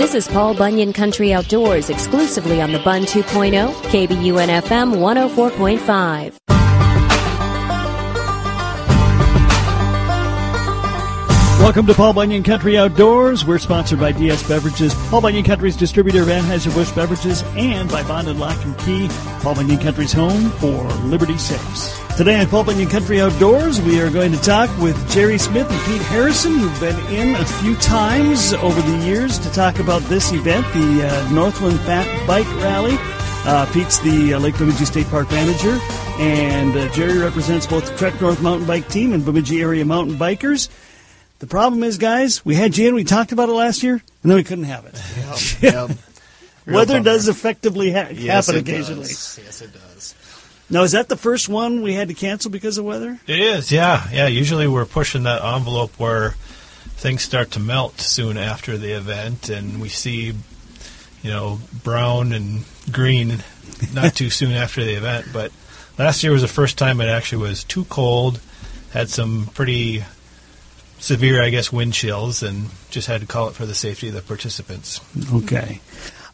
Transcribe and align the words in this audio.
This 0.00 0.14
is 0.14 0.26
Paul 0.26 0.54
Bunyan 0.54 0.94
Country 0.94 1.34
Outdoors 1.34 1.90
exclusively 1.90 2.62
on 2.62 2.72
the 2.72 2.78
Bun 2.78 3.02
2.0, 3.02 3.70
KBUN 3.70 4.62
FM 4.62 4.94
104.5. 4.94 6.38
Welcome 11.60 11.86
to 11.86 11.92
Paul 11.92 12.14
Bunyan 12.14 12.42
Country 12.42 12.78
Outdoors. 12.78 13.44
We're 13.44 13.58
sponsored 13.58 14.00
by 14.00 14.12
DS 14.12 14.48
Beverages, 14.48 14.94
Paul 15.10 15.20
Bunyan 15.20 15.44
Country's 15.44 15.76
distributor 15.76 16.22
of 16.22 16.28
Anheuser-Busch 16.28 16.92
Beverages, 16.92 17.42
and 17.54 17.90
by 17.90 18.02
Bonded 18.04 18.38
Lock 18.38 18.56
and 18.64 18.78
Key, 18.78 19.06
Paul 19.42 19.56
Bunyan 19.56 19.80
Country's 19.80 20.14
home 20.14 20.48
for 20.52 20.82
Liberty 21.04 21.36
Safes. 21.36 22.09
Today 22.20 22.38
on 22.38 22.48
Paul 22.48 22.64
Bunyan 22.64 22.90
Country 22.90 23.18
Outdoors, 23.18 23.80
we 23.80 23.98
are 24.02 24.10
going 24.10 24.30
to 24.30 24.38
talk 24.42 24.68
with 24.78 25.10
Jerry 25.10 25.38
Smith 25.38 25.66
and 25.70 25.80
Pete 25.86 26.02
Harrison, 26.08 26.52
who've 26.58 26.78
been 26.78 26.98
in 27.06 27.34
a 27.34 27.44
few 27.46 27.74
times 27.76 28.52
over 28.52 28.78
the 28.78 29.06
years 29.06 29.38
to 29.38 29.50
talk 29.52 29.78
about 29.78 30.02
this 30.02 30.30
event, 30.30 30.66
the 30.74 31.08
uh, 31.08 31.32
Northland 31.32 31.80
Fat 31.80 32.04
Bike 32.26 32.44
Rally. 32.56 32.96
Uh, 33.46 33.64
Pete's 33.72 34.00
the 34.00 34.34
uh, 34.34 34.38
Lake 34.38 34.58
Bemidji 34.58 34.84
State 34.84 35.06
Park 35.06 35.30
manager, 35.30 35.78
and 36.18 36.76
uh, 36.76 36.92
Jerry 36.92 37.16
represents 37.16 37.66
both 37.66 37.86
the 37.90 37.96
Trek 37.96 38.20
North 38.20 38.42
mountain 38.42 38.66
bike 38.66 38.86
team 38.88 39.14
and 39.14 39.24
Bemidji 39.24 39.62
area 39.62 39.86
mountain 39.86 40.16
bikers. 40.16 40.68
The 41.38 41.46
problem 41.46 41.82
is, 41.82 41.96
guys, 41.96 42.44
we 42.44 42.54
had 42.54 42.74
Jan, 42.74 42.94
we 42.94 43.04
talked 43.04 43.32
about 43.32 43.48
it 43.48 43.52
last 43.52 43.82
year, 43.82 43.94
and 43.94 44.30
then 44.30 44.36
we 44.36 44.44
couldn't 44.44 44.64
have 44.64 44.84
it. 44.84 45.02
Yep, 45.62 45.88
yep. 45.88 45.98
Weather 46.66 46.94
bummer. 46.96 47.04
does 47.04 47.28
effectively 47.28 47.92
ha- 47.92 48.08
Yes, 48.12 48.48
happen 48.48 48.60
occasionally. 48.60 49.04
does. 49.04 49.40
Yes, 49.42 49.62
it 49.62 49.72
does. 49.72 50.14
Now, 50.70 50.84
is 50.84 50.92
that 50.92 51.08
the 51.08 51.16
first 51.16 51.48
one 51.48 51.82
we 51.82 51.94
had 51.94 52.08
to 52.08 52.14
cancel 52.14 52.50
because 52.50 52.78
of 52.78 52.84
weather? 52.84 53.18
It 53.26 53.40
is, 53.40 53.72
yeah, 53.72 54.08
yeah. 54.12 54.28
Usually 54.28 54.68
we're 54.68 54.86
pushing 54.86 55.24
that 55.24 55.42
envelope 55.42 55.98
where 55.98 56.36
things 56.96 57.22
start 57.22 57.50
to 57.52 57.60
melt 57.60 58.00
soon 58.00 58.36
after 58.36 58.78
the 58.78 58.92
event, 58.92 59.48
and 59.48 59.80
we 59.80 59.88
see, 59.88 60.32
you 61.22 61.30
know, 61.30 61.58
brown 61.82 62.32
and 62.32 62.64
green 62.92 63.42
not 63.92 64.14
too 64.14 64.30
soon 64.30 64.52
after 64.52 64.84
the 64.84 64.94
event. 64.94 65.26
But 65.32 65.50
last 65.98 66.22
year 66.22 66.32
was 66.32 66.42
the 66.42 66.48
first 66.48 66.78
time 66.78 67.00
it 67.00 67.08
actually 67.08 67.42
was 67.42 67.64
too 67.64 67.84
cold, 67.86 68.40
had 68.92 69.08
some 69.08 69.50
pretty 69.54 70.04
severe, 70.98 71.42
I 71.42 71.50
guess, 71.50 71.72
wind 71.72 71.94
chills, 71.94 72.42
and 72.44 72.66
just 72.90 73.08
had 73.08 73.22
to 73.22 73.26
call 73.26 73.48
it 73.48 73.54
for 73.54 73.66
the 73.66 73.74
safety 73.74 74.08
of 74.08 74.14
the 74.14 74.22
participants. 74.22 75.00
Okay. 75.32 75.80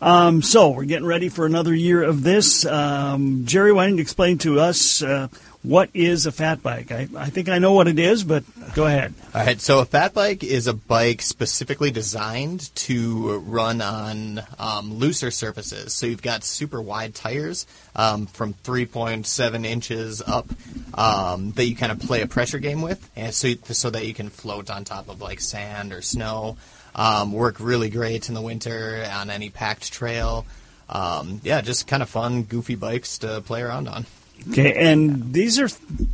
Um, 0.01 0.43
so 0.43 0.71
we're 0.71 0.85
getting 0.85 1.07
ready 1.07 1.29
for 1.29 1.47
another 1.47 1.75
year 1.75 2.03
of 2.03 2.23
this. 2.23 2.65
Um, 2.67 3.47
Jerry, 3.47 3.73
why 3.73 3.87
don't 3.87 3.97
you 3.97 4.03
explain 4.03 4.39
to 4.39 4.61
us 4.61 5.03
uh, 5.03 5.29
what 5.67 5.91
is 5.95 6.27
a 6.27 6.33
fat 6.33 6.63
bike? 6.63 6.93
I, 6.93 7.09
I 7.17 7.31
think 7.31 7.49
I 7.49 7.59
know 7.59 7.73
what 7.73 7.89
it 7.89 7.99
is, 7.99 8.23
but 8.23 8.45
go 8.75 8.87
ahead. 8.87 9.15
All 9.35 9.45
right, 9.45 9.61
so 9.61 9.81
a 9.81 9.85
fat 9.85 10.15
bike 10.15 10.45
is 10.45 10.69
a 10.69 10.75
bike 10.75 11.23
specifically 11.23 11.91
designed 11.91 12.75
to 12.77 13.39
run 13.41 13.81
on 13.81 14.43
um, 14.59 14.95
looser 14.95 15.33
surfaces. 15.33 15.93
So 15.93 16.07
you've 16.07 16.23
got 16.23 16.45
super 16.45 16.81
wide 16.81 17.15
tires 17.15 17.67
um, 17.97 18.27
from 18.27 18.55
3.7 18.55 19.67
inches 19.67 20.23
up 20.23 20.47
um, 20.95 21.51
that 21.53 21.65
you 21.65 21.75
kind 21.75 21.91
of 21.91 21.99
play 21.99 22.23
a 22.23 22.29
pressure 22.29 22.59
game 22.61 22.81
with, 22.81 23.11
and 23.17 23.35
so 23.35 23.53
so 23.65 23.91
that 23.91 24.07
you 24.07 24.15
can 24.15 24.29
float 24.29 24.71
on 24.71 24.85
top 24.85 25.09
of 25.09 25.21
like 25.21 25.41
sand 25.41 25.93
or 25.93 26.01
snow. 26.01 26.57
Um, 26.97 27.33
work 27.33 27.61
really 27.61 27.91
great 27.91 28.29
in 28.29 28.35
the 28.35 28.41
winter 28.41 29.07
on 29.13 29.31
any 29.31 29.51
packed 29.51 29.93
trail. 29.93 30.47
Um, 30.89 31.41
yeah, 31.45 31.61
just 31.61 31.87
kind 31.87 32.03
of 32.03 32.09
fun, 32.09 32.45
goofy 32.45 32.75
bikes 32.75 33.19
to 33.19 33.43
play 33.43 33.61
around 33.61 33.87
on. 33.87 34.07
Okay, 34.51 34.73
and 34.75 35.33
these 35.33 35.59
are 35.59 35.69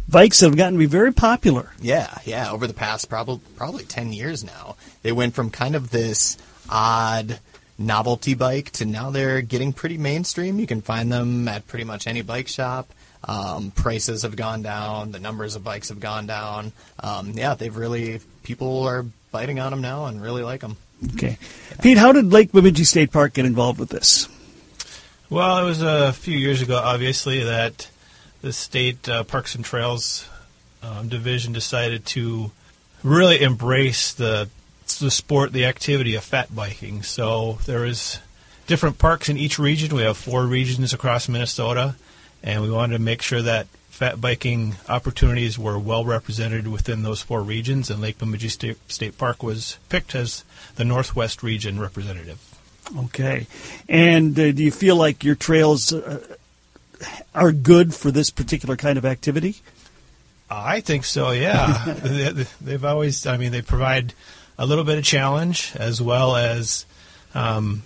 bikes 0.09 0.41
that 0.41 0.47
have 0.47 0.57
gotten 0.57 0.75
to 0.75 0.79
be 0.79 0.87
very 0.87 1.13
popular. 1.13 1.73
Yeah, 1.81 2.19
yeah. 2.25 2.51
Over 2.51 2.67
the 2.67 2.75
past 2.75 3.09
probably 3.09 3.41
probably 3.57 3.85
ten 3.85 4.13
years 4.13 4.43
now, 4.43 4.77
they 5.03 5.13
went 5.13 5.35
from 5.35 5.51
kind 5.51 5.77
of 5.77 5.91
this 5.91 6.37
odd 6.69 7.39
novelty 7.79 8.35
bike 8.35 8.71
to 8.71 8.85
now 8.85 9.11
they're 9.11 9.43
getting 9.43 9.73
pretty 9.73 9.99
mainstream. 9.99 10.59
You 10.59 10.67
can 10.67 10.81
find 10.81 11.13
them 11.13 11.49
at 11.49 11.67
pretty 11.67 11.85
much 11.85 12.07
any 12.07 12.23
bike 12.23 12.49
shop. 12.49 12.91
Um, 13.25 13.71
prices 13.71 14.23
have 14.23 14.37
gone 14.37 14.63
down. 14.63 15.13
The 15.13 15.21
numbers 15.21 15.55
of 15.55 15.63
bikes 15.63 15.91
have 15.91 16.01
gone 16.01 16.27
down. 16.27 16.73
Um, 17.01 17.33
yeah, 17.33 17.55
they've 17.55 17.77
really 17.77 18.21
people 18.43 18.85
are 18.85 19.05
biting 19.33 19.59
on 19.59 19.73
them 19.73 19.81
now 19.81 20.07
and 20.07 20.23
really 20.23 20.43
like 20.43 20.61
them. 20.61 20.77
Okay, 21.15 21.39
Pete, 21.83 21.99
how 21.99 22.13
did 22.13 22.33
Lake 22.33 22.53
Bemidji 22.53 22.85
State 22.85 23.11
Park 23.11 23.33
get 23.33 23.45
involved 23.45 23.81
with 23.81 23.89
this? 23.89 24.29
Well, 25.29 25.59
it 25.59 25.65
was 25.65 25.83
a 25.83 26.13
few 26.13 26.37
years 26.37 26.63
ago, 26.63 26.77
obviously, 26.77 27.43
that 27.43 27.91
the 28.43 28.53
state 28.53 29.09
uh, 29.09 29.25
Parks 29.25 29.55
and 29.55 29.65
Trails 29.65 30.29
um, 30.83 31.09
division 31.09 31.53
decided 31.53 32.05
to 32.07 32.53
really 33.03 33.41
embrace 33.43 34.13
the 34.13 34.49
the 35.01 35.11
sport, 35.11 35.53
the 35.53 35.65
activity 35.65 36.15
of 36.15 36.23
fat 36.23 36.55
biking. 36.55 37.03
So 37.03 37.59
there 37.67 37.87
is 37.87 38.19
different 38.67 38.99
parks 38.99 39.29
in 39.29 39.39
each 39.39 39.59
region. 39.59 39.97
We 39.97 40.03
have 40.03 40.17
four 40.17 40.45
regions 40.45 40.93
across 40.93 41.29
Minnesota, 41.29 41.97
and 42.43 42.63
we 42.63 42.71
wanted 42.71 42.99
to 42.99 43.03
make 43.03 43.23
sure 43.23 43.43
that 43.43 43.67
fat 43.93 44.21
biking 44.21 44.75
opportunities 44.89 45.59
were 45.59 45.79
well 45.79 46.05
represented 46.05 46.67
within 46.67 47.03
those 47.05 47.21
four 47.23 47.43
regions. 47.43 47.91
And 47.91 48.01
Lake 48.01 48.19
Bemidji 48.19 48.49
State, 48.49 48.79
State 48.91 49.17
Park 49.19 49.43
was 49.43 49.79
picked 49.91 50.15
as 50.15 50.43
the 50.77 50.85
Northwest 50.85 51.43
region 51.43 51.79
representative. 51.79 52.41
Okay, 53.05 53.47
and 53.89 54.37
uh, 54.39 54.51
do 54.51 54.63
you 54.65 54.73
feel 54.73 54.97
like 54.97 55.23
your 55.23 55.37
trails 55.37 55.93
uh, 55.93 56.21
are 57.35 57.53
good 57.53 57.95
for 57.95 58.11
this 58.11 58.31
particular 58.31 58.77
kind 58.77 58.99
of 58.99 59.05
activity? 59.05 59.57
I 60.51 60.81
think 60.81 61.05
so. 61.05 61.31
Yeah, 61.31 61.95
They- 62.03 62.47
they've 62.61 62.85
always. 62.85 63.27
I 63.27 63.37
mean, 63.37 63.53
they 63.53 63.63
provide 63.63 64.15
a 64.59 64.67
little 64.67 64.85
bit 64.85 64.99
of 64.99 65.05
challenge 65.05 65.73
as 65.77 66.03
well 66.03 66.35
as, 66.37 66.85
um, 67.35 67.83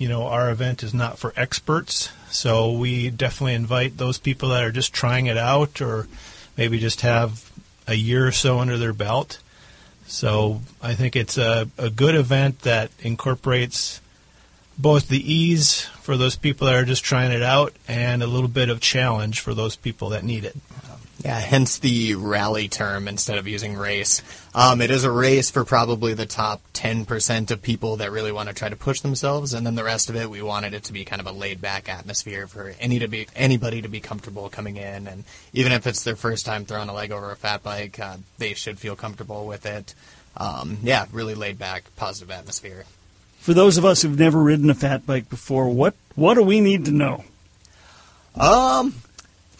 you 0.00 0.08
know, 0.08 0.28
our 0.28 0.50
event 0.50 0.82
is 0.82 0.94
not 0.94 1.18
for 1.18 1.34
experts, 1.36 2.08
so 2.30 2.72
we 2.72 3.10
definitely 3.10 3.52
invite 3.52 3.98
those 3.98 4.16
people 4.16 4.48
that 4.48 4.64
are 4.64 4.72
just 4.72 4.94
trying 4.94 5.26
it 5.26 5.36
out 5.36 5.82
or 5.82 6.08
maybe 6.56 6.78
just 6.78 7.02
have 7.02 7.52
a 7.86 7.94
year 7.94 8.26
or 8.26 8.32
so 8.32 8.60
under 8.60 8.78
their 8.78 8.94
belt. 8.94 9.40
So 10.06 10.62
I 10.80 10.94
think 10.94 11.16
it's 11.16 11.36
a, 11.36 11.68
a 11.76 11.90
good 11.90 12.14
event 12.14 12.60
that 12.60 12.90
incorporates 13.00 14.00
both 14.78 15.08
the 15.08 15.20
ease 15.20 15.82
for 16.00 16.16
those 16.16 16.34
people 16.34 16.66
that 16.66 16.76
are 16.76 16.86
just 16.86 17.04
trying 17.04 17.30
it 17.30 17.42
out 17.42 17.74
and 17.86 18.22
a 18.22 18.26
little 18.26 18.48
bit 18.48 18.70
of 18.70 18.80
challenge 18.80 19.40
for 19.40 19.52
those 19.52 19.76
people 19.76 20.08
that 20.08 20.24
need 20.24 20.46
it. 20.46 20.56
Yeah, 21.22 21.38
hence 21.38 21.78
the 21.78 22.14
rally 22.14 22.68
term 22.68 23.06
instead 23.06 23.36
of 23.36 23.46
using 23.46 23.76
race. 23.76 24.22
Um, 24.54 24.80
it 24.80 24.90
is 24.90 25.04
a 25.04 25.10
race 25.10 25.50
for 25.50 25.66
probably 25.66 26.14
the 26.14 26.24
top 26.24 26.62
10% 26.72 27.50
of 27.50 27.60
people 27.60 27.96
that 27.96 28.10
really 28.10 28.32
want 28.32 28.48
to 28.48 28.54
try 28.54 28.70
to 28.70 28.76
push 28.76 29.00
themselves, 29.00 29.52
and 29.52 29.66
then 29.66 29.74
the 29.74 29.84
rest 29.84 30.08
of 30.08 30.16
it, 30.16 30.30
we 30.30 30.40
wanted 30.40 30.72
it 30.72 30.84
to 30.84 30.94
be 30.94 31.04
kind 31.04 31.20
of 31.20 31.26
a 31.26 31.32
laid 31.32 31.60
back 31.60 31.90
atmosphere 31.90 32.46
for 32.46 32.72
any 32.80 32.98
to 33.00 33.06
be 33.06 33.26
anybody 33.36 33.82
to 33.82 33.88
be 33.88 34.00
comfortable 34.00 34.48
coming 34.48 34.78
in, 34.78 35.06
and 35.06 35.24
even 35.52 35.72
if 35.72 35.86
it's 35.86 36.04
their 36.04 36.16
first 36.16 36.46
time 36.46 36.64
throwing 36.64 36.88
a 36.88 36.94
leg 36.94 37.12
over 37.12 37.30
a 37.30 37.36
fat 37.36 37.62
bike, 37.62 38.00
uh, 38.00 38.16
they 38.38 38.54
should 38.54 38.78
feel 38.78 38.96
comfortable 38.96 39.46
with 39.46 39.66
it. 39.66 39.94
Um, 40.38 40.78
yeah, 40.82 41.04
really 41.12 41.34
laid 41.34 41.58
back, 41.58 41.84
positive 41.96 42.30
atmosphere. 42.30 42.84
For 43.40 43.52
those 43.52 43.76
of 43.76 43.84
us 43.84 44.00
who've 44.00 44.18
never 44.18 44.42
ridden 44.42 44.70
a 44.70 44.74
fat 44.74 45.06
bike 45.06 45.28
before, 45.28 45.68
what 45.68 45.94
what 46.14 46.34
do 46.34 46.42
we 46.42 46.60
need 46.60 46.86
to 46.86 46.92
know? 46.92 47.24
Um, 48.36 48.94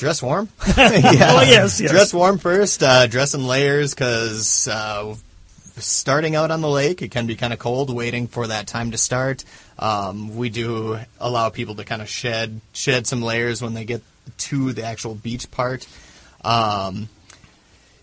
dress 0.00 0.22
warm. 0.22 0.48
yeah. 0.66 0.74
Oh, 0.76 1.42
yes, 1.42 1.80
yes. 1.80 1.90
Dress 1.90 2.12
warm 2.12 2.38
first. 2.38 2.82
Uh, 2.82 3.06
dress 3.06 3.34
in 3.34 3.46
layers 3.46 3.94
because 3.94 4.66
uh, 4.66 5.14
starting 5.76 6.34
out 6.34 6.50
on 6.50 6.62
the 6.62 6.68
lake, 6.68 7.02
it 7.02 7.10
can 7.10 7.26
be 7.26 7.36
kind 7.36 7.52
of 7.52 7.60
cold. 7.60 7.94
Waiting 7.94 8.26
for 8.26 8.48
that 8.48 8.66
time 8.66 8.90
to 8.90 8.98
start. 8.98 9.44
Um, 9.78 10.36
we 10.36 10.48
do 10.48 10.98
allow 11.20 11.50
people 11.50 11.76
to 11.76 11.84
kind 11.84 12.02
of 12.02 12.08
shed 12.08 12.60
shed 12.72 13.06
some 13.06 13.22
layers 13.22 13.62
when 13.62 13.74
they 13.74 13.84
get 13.84 14.02
to 14.38 14.72
the 14.72 14.84
actual 14.84 15.14
beach 15.14 15.50
part. 15.50 15.86
Um, 16.42 17.08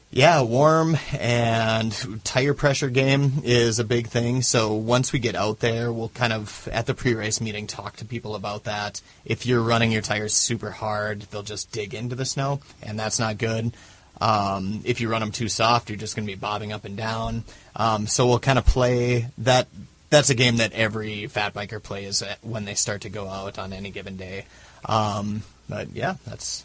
yeah, 0.09 0.41
warm 0.41 0.97
and 1.19 2.23
tire 2.23 2.53
pressure 2.53 2.89
game 2.89 3.41
is 3.43 3.77
a 3.77 3.83
big 3.83 4.07
thing. 4.07 4.41
So 4.41 4.73
once 4.73 5.11
we 5.11 5.19
get 5.19 5.35
out 5.35 5.59
there, 5.59 5.91
we'll 5.91 6.09
kind 6.09 6.31
of 6.31 6.67
at 6.71 6.85
the 6.85 6.93
pre-race 6.93 7.41
meeting 7.41 7.67
talk 7.67 7.97
to 7.97 8.05
people 8.05 8.35
about 8.35 8.63
that. 8.63 9.01
If 9.25 9.45
you're 9.45 9.61
running 9.61 9.91
your 9.91 10.01
tires 10.01 10.33
super 10.33 10.71
hard, 10.71 11.21
they'll 11.23 11.43
just 11.43 11.71
dig 11.71 11.93
into 11.93 12.15
the 12.15 12.25
snow, 12.25 12.61
and 12.81 12.97
that's 12.97 13.19
not 13.19 13.37
good. 13.37 13.73
Um, 14.19 14.81
if 14.85 15.01
you 15.01 15.09
run 15.09 15.21
them 15.21 15.31
too 15.31 15.49
soft, 15.49 15.89
you're 15.89 15.99
just 15.99 16.15
going 16.15 16.25
to 16.25 16.31
be 16.31 16.39
bobbing 16.39 16.71
up 16.71 16.85
and 16.85 16.97
down. 16.97 17.43
Um, 17.75 18.07
so 18.07 18.27
we'll 18.27 18.39
kind 18.39 18.57
of 18.57 18.65
play 18.65 19.27
that. 19.39 19.67
That's 20.09 20.29
a 20.29 20.35
game 20.35 20.57
that 20.57 20.71
every 20.71 21.27
fat 21.27 21.53
biker 21.53 21.83
plays 21.83 22.23
when 22.41 22.63
they 22.63 22.75
start 22.75 23.01
to 23.01 23.09
go 23.09 23.27
out 23.27 23.59
on 23.59 23.73
any 23.73 23.91
given 23.91 24.15
day. 24.15 24.45
Um, 24.85 25.43
but 25.67 25.91
yeah, 25.93 26.15
that's 26.25 26.63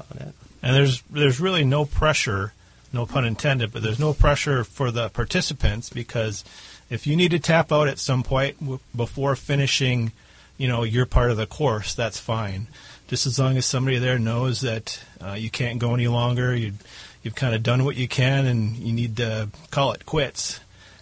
about 0.00 0.26
it. 0.28 0.34
And 0.62 0.74
there's 0.76 1.02
there's 1.10 1.40
really 1.40 1.64
no 1.64 1.84
pressure, 1.84 2.52
no 2.92 3.06
pun 3.06 3.24
intended, 3.24 3.72
but 3.72 3.82
there's 3.82 3.98
no 3.98 4.12
pressure 4.12 4.64
for 4.64 4.90
the 4.90 5.08
participants 5.08 5.88
because 5.90 6.44
if 6.90 7.06
you 7.06 7.16
need 7.16 7.30
to 7.30 7.38
tap 7.38 7.72
out 7.72 7.88
at 7.88 7.98
some 7.98 8.22
point 8.22 8.58
w- 8.60 8.78
before 8.94 9.36
finishing, 9.36 10.12
you 10.58 10.68
know, 10.68 10.82
your 10.82 11.06
part 11.06 11.30
of 11.30 11.36
the 11.36 11.46
course, 11.46 11.94
that's 11.94 12.18
fine. 12.20 12.66
Just 13.08 13.26
as 13.26 13.38
long 13.38 13.56
as 13.56 13.64
somebody 13.64 13.98
there 13.98 14.18
knows 14.18 14.60
that 14.60 15.00
uh, 15.24 15.32
you 15.32 15.50
can't 15.50 15.78
go 15.78 15.94
any 15.94 16.08
longer, 16.08 16.54
you 16.54 16.74
you've 17.22 17.34
kind 17.34 17.54
of 17.54 17.62
done 17.62 17.84
what 17.84 17.96
you 17.96 18.08
can, 18.08 18.46
and 18.46 18.76
you 18.76 18.92
need 18.92 19.16
to 19.16 19.48
call 19.70 19.92
it 19.92 20.06
quits. 20.06 20.60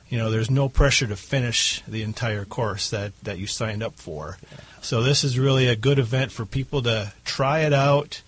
you 0.08 0.19
know, 0.19 0.31
there's 0.31 0.50
no 0.50 0.69
pressure 0.69 1.06
to 1.06 1.16
finish 1.16 1.82
the 1.87 2.02
entire 2.02 2.44
course 2.44 2.90
that, 2.90 3.12
that 3.22 3.38
you 3.38 3.46
signed 3.46 3.82
up 3.82 3.96
for. 3.96 4.38
So 4.81 5.02
this 5.02 5.22
is 5.22 5.38
really 5.38 5.69
a 5.69 5.76
good 5.76 5.99
event 5.99 6.32
for 6.32 6.46
people 6.46 6.82
to 6.82 7.12
try 7.25 7.61
it 7.61 7.72
out, 7.72 8.22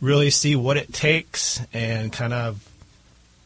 really 0.00 0.30
see 0.30 0.56
what 0.56 0.76
it 0.76 0.92
takes, 0.92 1.60
and 1.72 2.12
kind 2.12 2.32
of 2.32 2.66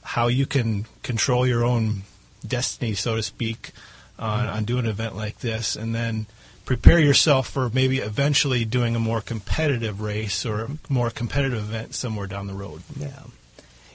how 0.02 0.28
you 0.28 0.46
can 0.46 0.86
control 1.02 1.46
your 1.46 1.64
own 1.64 2.02
destiny, 2.46 2.94
so 2.94 3.16
to 3.16 3.22
speak, 3.22 3.72
on, 4.18 4.46
on 4.46 4.64
doing 4.64 4.84
an 4.84 4.90
event 4.90 5.16
like 5.16 5.38
this, 5.38 5.76
and 5.76 5.94
then 5.94 6.26
prepare 6.64 6.98
yourself 6.98 7.48
for 7.48 7.70
maybe 7.70 7.98
eventually 7.98 8.64
doing 8.64 8.94
a 8.94 9.00
more 9.00 9.20
competitive 9.20 10.00
race 10.00 10.46
or 10.46 10.62
a 10.62 10.68
more 10.88 11.10
competitive 11.10 11.58
event 11.58 11.94
somewhere 11.94 12.26
down 12.26 12.46
the 12.46 12.54
road. 12.54 12.82
Yeah. 12.96 13.22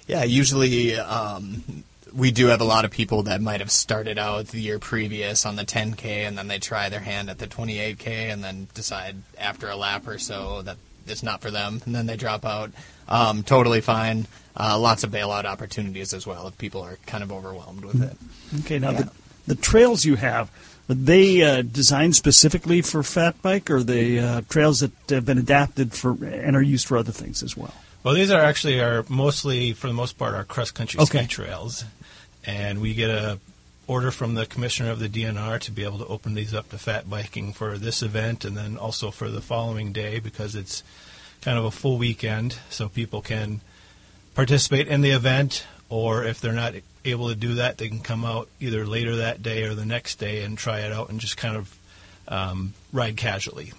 Yeah, 0.07 0.23
usually 0.23 0.95
um, 0.95 1.83
we 2.13 2.31
do 2.31 2.47
have 2.47 2.61
a 2.61 2.65
lot 2.65 2.85
of 2.85 2.91
people 2.91 3.23
that 3.23 3.41
might 3.41 3.59
have 3.59 3.71
started 3.71 4.17
out 4.17 4.47
the 4.47 4.61
year 4.61 4.79
previous 4.79 5.45
on 5.45 5.55
the 5.55 5.65
10K 5.65 6.27
and 6.27 6.37
then 6.37 6.47
they 6.47 6.59
try 6.59 6.89
their 6.89 6.99
hand 6.99 7.29
at 7.29 7.39
the 7.39 7.47
28K 7.47 8.07
and 8.07 8.43
then 8.43 8.67
decide 8.73 9.15
after 9.37 9.69
a 9.69 9.75
lap 9.75 10.07
or 10.07 10.17
so 10.17 10.61
that 10.61 10.77
it's 11.07 11.23
not 11.23 11.41
for 11.41 11.51
them 11.51 11.81
and 11.85 11.95
then 11.95 12.05
they 12.05 12.15
drop 12.17 12.45
out. 12.45 12.71
Um, 13.07 13.43
totally 13.43 13.81
fine. 13.81 14.27
Uh, 14.57 14.79
lots 14.79 15.03
of 15.03 15.11
bailout 15.11 15.45
opportunities 15.45 16.13
as 16.13 16.25
well 16.25 16.47
if 16.47 16.57
people 16.57 16.81
are 16.81 16.97
kind 17.05 17.23
of 17.23 17.31
overwhelmed 17.31 17.83
with 17.85 18.01
it. 18.01 18.17
Okay, 18.61 18.79
now 18.79 18.91
Yeah. 18.91 19.01
the, 19.03 19.11
the 19.47 19.55
trails 19.55 20.05
you 20.05 20.15
have, 20.15 20.49
are 20.89 20.95
they 20.95 21.41
uh, 21.41 21.61
designed 21.61 22.15
specifically 22.15 22.81
for 22.81 23.03
fat 23.03 23.41
bike, 23.41 23.69
or 23.69 23.77
are 23.77 23.83
they 23.83 24.19
uh, 24.19 24.41
trails 24.49 24.79
that 24.79 24.91
have 25.09 25.25
been 25.25 25.37
adapted 25.37 25.93
for 25.93 26.11
and 26.23 26.55
are 26.55 26.61
used 26.61 26.87
for 26.87 26.97
other 26.97 27.11
things 27.11 27.43
as 27.43 27.57
well? 27.57 27.73
Well, 28.03 28.13
these 28.13 28.31
are 28.31 28.39
actually 28.41 28.79
our 28.81 29.03
mostly, 29.09 29.73
for 29.73 29.87
the 29.87 29.93
most 29.93 30.17
part, 30.17 30.35
our 30.35 30.43
cross 30.43 30.69
country 30.71 30.99
Okay. 31.01 31.19
ski 31.23 31.27
trails, 31.27 31.83
and 32.45 32.79
we 32.81 32.93
get 32.93 33.09
a 33.09 33.39
order 33.87 34.11
from 34.11 34.33
the 34.33 34.45
commissioner 34.45 34.91
of 34.91 34.99
the 34.99 35.09
DNR 35.09 35.59
to 35.59 35.71
be 35.71 35.83
able 35.83 35.99
to 35.99 36.07
open 36.07 36.33
these 36.33 36.53
up 36.53 36.69
to 36.69 36.77
fat 36.77 37.09
biking 37.09 37.53
for 37.53 37.77
this 37.77 38.01
event, 38.01 38.45
and 38.45 38.57
then 38.57 38.77
also 38.77 39.11
for 39.11 39.29
the 39.29 39.41
following 39.41 39.91
day 39.91 40.19
because 40.19 40.55
it's 40.55 40.83
kind 41.41 41.57
of 41.57 41.65
a 41.65 41.71
full 41.71 41.97
weekend, 41.97 42.57
so 42.69 42.89
people 42.89 43.21
can 43.21 43.61
participate 44.33 44.87
in 44.87 45.01
the 45.01 45.11
event, 45.11 45.65
or 45.89 46.23
if 46.23 46.41
they're 46.41 46.53
not 46.53 46.73
able 47.05 47.29
to 47.29 47.35
do 47.35 47.55
that, 47.55 47.77
they 47.77 47.87
can 47.87 48.01
come 48.01 48.25
out 48.25 48.49
either 48.59 48.85
later 48.85 49.17
that 49.17 49.43
day 49.43 49.63
or 49.63 49.75
the 49.75 49.85
next 49.85 50.15
day 50.15 50.43
and 50.43 50.57
try 50.57 50.79
it 50.79 50.91
out 50.91 51.09
and 51.09 51.19
just 51.19 51.38
kind 51.38 51.55
of 51.55 51.77
um, 52.27 52.73
ride 52.91 53.15
casually. 53.15 53.71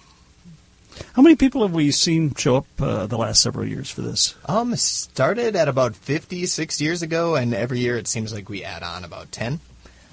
How 1.13 1.21
many 1.21 1.35
people 1.35 1.61
have 1.61 1.73
we 1.73 1.91
seen 1.91 2.33
show 2.33 2.57
up 2.57 2.65
uh, 2.79 3.05
the 3.05 3.17
last 3.17 3.41
several 3.41 3.67
years 3.67 3.89
for 3.89 4.01
this? 4.01 4.35
Um, 4.45 4.75
started 4.75 5.55
at 5.55 5.67
about 5.67 5.95
50, 5.95 6.45
60 6.45 6.83
years 6.83 7.01
ago, 7.01 7.35
and 7.35 7.53
every 7.53 7.79
year 7.79 7.97
it 7.97 8.07
seems 8.07 8.33
like 8.33 8.49
we 8.49 8.63
add 8.63 8.83
on 8.83 9.03
about 9.03 9.31
10. 9.31 9.59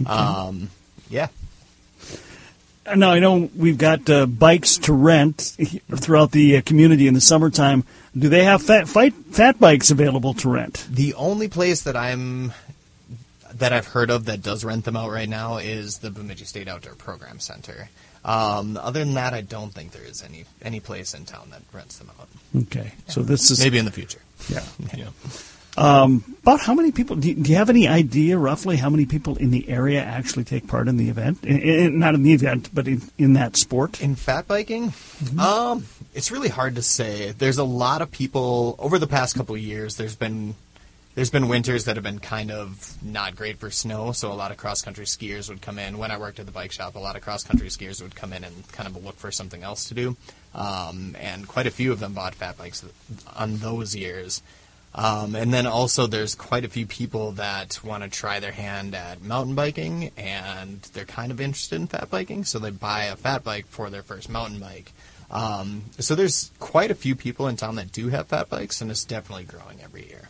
Um, 0.06 0.70
yeah. 1.10 1.28
Uh, 2.86 2.94
Now 2.96 3.10
I 3.12 3.18
know 3.18 3.48
we've 3.56 3.78
got 3.78 4.08
uh, 4.10 4.26
bikes 4.26 4.76
to 4.78 4.92
rent 4.92 5.40
throughout 5.96 6.32
the 6.32 6.58
uh, 6.58 6.62
community 6.62 7.06
in 7.08 7.14
the 7.14 7.20
summertime. 7.20 7.84
Do 8.16 8.28
they 8.28 8.44
have 8.44 8.62
fat 8.62 8.86
fight, 8.88 9.14
fat 9.32 9.58
bikes 9.58 9.90
available 9.90 10.34
to 10.34 10.48
rent? 10.50 10.86
The 10.90 11.14
only 11.14 11.48
place 11.48 11.82
that 11.82 11.96
I'm 11.96 12.52
that 13.54 13.72
I've 13.72 13.86
heard 13.86 14.10
of 14.10 14.24
that 14.26 14.42
does 14.42 14.64
rent 14.64 14.84
them 14.84 14.96
out 14.96 15.10
right 15.10 15.28
now 15.28 15.58
is 15.58 15.98
the 15.98 16.10
Bemidji 16.10 16.44
State 16.44 16.66
Outdoor 16.68 16.94
Program 16.94 17.38
Center. 17.40 17.88
Um, 18.24 18.76
other 18.76 19.04
than 19.04 19.14
that, 19.14 19.32
I 19.34 19.42
don't 19.42 19.72
think 19.72 19.92
there 19.92 20.02
is 20.04 20.22
any 20.22 20.44
any 20.62 20.80
place 20.80 21.14
in 21.14 21.24
town 21.24 21.48
that 21.50 21.62
rents 21.72 21.98
them 21.98 22.10
out. 22.18 22.28
Okay, 22.64 22.92
so 23.08 23.22
this 23.22 23.50
is 23.50 23.60
Maybe 23.60 23.78
in 23.78 23.84
the 23.84 23.92
future. 23.92 24.20
yeah. 24.48 24.62
Yeah. 24.96 25.08
About 25.76 26.60
how 26.60 26.74
many 26.74 26.92
people? 26.92 27.16
Do 27.16 27.28
you, 27.28 27.34
do 27.34 27.50
you 27.50 27.56
have 27.56 27.70
any 27.70 27.88
idea 27.88 28.38
roughly 28.38 28.76
how 28.76 28.90
many 28.90 29.06
people 29.06 29.36
in 29.36 29.50
the 29.50 29.68
area 29.68 30.02
actually 30.02 30.44
take 30.44 30.68
part 30.68 30.88
in 30.88 30.96
the 30.96 31.08
event? 31.08 31.44
In, 31.44 31.58
in, 31.58 31.98
not 31.98 32.14
in 32.14 32.22
the 32.22 32.32
event, 32.32 32.70
but 32.72 32.86
in, 32.86 33.02
in 33.18 33.32
that 33.34 33.56
sport. 33.56 34.00
In 34.00 34.14
fat 34.14 34.46
biking, 34.46 34.92
um, 35.38 35.86
it's 36.14 36.30
really 36.30 36.48
hard 36.48 36.76
to 36.76 36.82
say. 36.82 37.32
There's 37.32 37.58
a 37.58 37.64
lot 37.64 38.02
of 38.02 38.10
people 38.10 38.76
over 38.78 38.98
the 38.98 39.06
past 39.06 39.36
couple 39.36 39.54
of 39.54 39.60
years. 39.60 39.96
There's 39.96 40.16
been 40.16 40.54
there's 41.14 41.30
been 41.30 41.48
winters 41.48 41.84
that 41.84 41.96
have 41.96 42.02
been 42.02 42.18
kind 42.18 42.50
of 42.50 42.96
not 43.02 43.36
great 43.36 43.58
for 43.58 43.70
snow, 43.70 44.10
so 44.12 44.32
a 44.32 44.34
lot 44.34 44.50
of 44.50 44.56
cross 44.56 44.82
country 44.82 45.04
skiers 45.04 45.48
would 45.48 45.62
come 45.62 45.78
in. 45.78 45.96
When 45.96 46.10
I 46.10 46.18
worked 46.18 46.40
at 46.40 46.46
the 46.46 46.52
bike 46.52 46.72
shop, 46.72 46.96
a 46.96 46.98
lot 46.98 47.14
of 47.14 47.22
cross 47.22 47.44
country 47.44 47.68
skiers 47.68 48.02
would 48.02 48.16
come 48.16 48.32
in 48.32 48.42
and 48.42 48.72
kind 48.72 48.88
of 48.88 49.02
look 49.04 49.16
for 49.16 49.30
something 49.30 49.62
else 49.62 49.88
to 49.88 49.94
do, 49.94 50.16
um, 50.54 51.16
and 51.20 51.46
quite 51.46 51.66
a 51.66 51.70
few 51.70 51.92
of 51.92 52.00
them 52.00 52.14
bought 52.14 52.34
fat 52.34 52.58
bikes 52.58 52.84
on 53.36 53.58
those 53.58 53.94
years. 53.94 54.42
Um, 54.96 55.34
and 55.34 55.52
then 55.52 55.66
also, 55.66 56.06
there's 56.06 56.36
quite 56.36 56.64
a 56.64 56.68
few 56.68 56.86
people 56.86 57.32
that 57.32 57.80
want 57.82 58.04
to 58.04 58.08
try 58.08 58.38
their 58.38 58.52
hand 58.52 58.94
at 58.94 59.22
mountain 59.22 59.56
biking, 59.56 60.12
and 60.16 60.82
they're 60.92 61.04
kind 61.04 61.32
of 61.32 61.40
interested 61.40 61.80
in 61.80 61.88
fat 61.88 62.10
biking, 62.10 62.44
so 62.44 62.60
they 62.60 62.70
buy 62.70 63.04
a 63.04 63.16
fat 63.16 63.42
bike 63.42 63.66
for 63.66 63.90
their 63.90 64.02
first 64.02 64.30
mountain 64.30 64.60
bike. 64.60 64.92
Um, 65.32 65.82
so 65.98 66.14
there's 66.14 66.52
quite 66.60 66.92
a 66.92 66.94
few 66.94 67.16
people 67.16 67.48
in 67.48 67.56
town 67.56 67.74
that 67.76 67.90
do 67.90 68.08
have 68.08 68.28
fat 68.28 68.48
bikes, 68.48 68.80
and 68.80 68.90
it's 68.90 69.04
definitely 69.04 69.44
growing 69.44 69.80
every 69.82 70.06
year. 70.06 70.28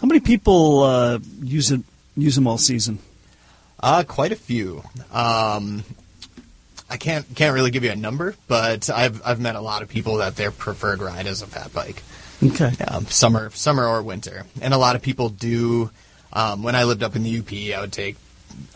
How 0.00 0.06
many 0.06 0.20
people 0.20 0.82
uh, 0.84 1.18
use 1.42 1.70
it? 1.70 1.82
Use 2.16 2.34
them 2.34 2.46
all 2.46 2.58
season? 2.58 2.98
Uh, 3.80 4.04
quite 4.08 4.32
a 4.32 4.36
few. 4.36 4.82
Um, 5.12 5.84
I 6.88 6.96
can't 6.96 7.26
can't 7.34 7.54
really 7.54 7.70
give 7.70 7.84
you 7.84 7.90
a 7.90 7.96
number, 7.96 8.34
but 8.46 8.88
I've 8.88 9.20
I've 9.24 9.40
met 9.40 9.54
a 9.54 9.60
lot 9.60 9.82
of 9.82 9.88
people 9.88 10.16
that 10.16 10.36
their 10.36 10.50
preferred 10.50 11.00
ride 11.02 11.26
is 11.26 11.42
a 11.42 11.46
fat 11.46 11.72
bike. 11.74 12.02
Okay. 12.42 12.72
um, 12.86 13.06
summer, 13.06 13.50
summer 13.50 13.86
or 13.86 14.02
winter. 14.02 14.44
And 14.60 14.72
a 14.74 14.78
lot 14.78 14.96
of 14.96 15.02
people 15.02 15.28
do. 15.28 15.90
Um, 16.32 16.62
when 16.62 16.74
I 16.76 16.84
lived 16.84 17.02
up 17.02 17.16
in 17.16 17.22
the 17.22 17.38
UP, 17.38 17.52
I 17.76 17.80
would 17.80 17.92
take 17.92 18.16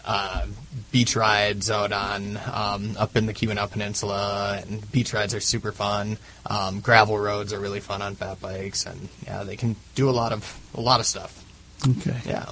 uh, 0.04 0.46
beach 0.90 1.16
rides 1.16 1.70
out 1.70 1.92
on 1.92 2.38
um, 2.50 2.96
up 2.98 3.16
in 3.16 3.26
the 3.26 3.34
Keweenaw 3.34 3.70
Peninsula, 3.70 4.62
and 4.66 4.90
beach 4.90 5.12
rides 5.12 5.34
are 5.34 5.40
super 5.40 5.70
fun. 5.72 6.16
Um, 6.46 6.80
gravel 6.80 7.18
roads 7.18 7.52
are 7.52 7.60
really 7.60 7.80
fun 7.80 8.02
on 8.02 8.14
fat 8.14 8.40
bikes, 8.40 8.86
and 8.86 9.08
yeah, 9.26 9.44
they 9.44 9.56
can 9.56 9.76
do 9.94 10.08
a 10.08 10.12
lot 10.12 10.32
of 10.32 10.58
a 10.74 10.80
lot 10.80 11.00
of 11.00 11.06
stuff. 11.06 11.44
Okay. 11.86 12.16
Yeah, 12.26 12.46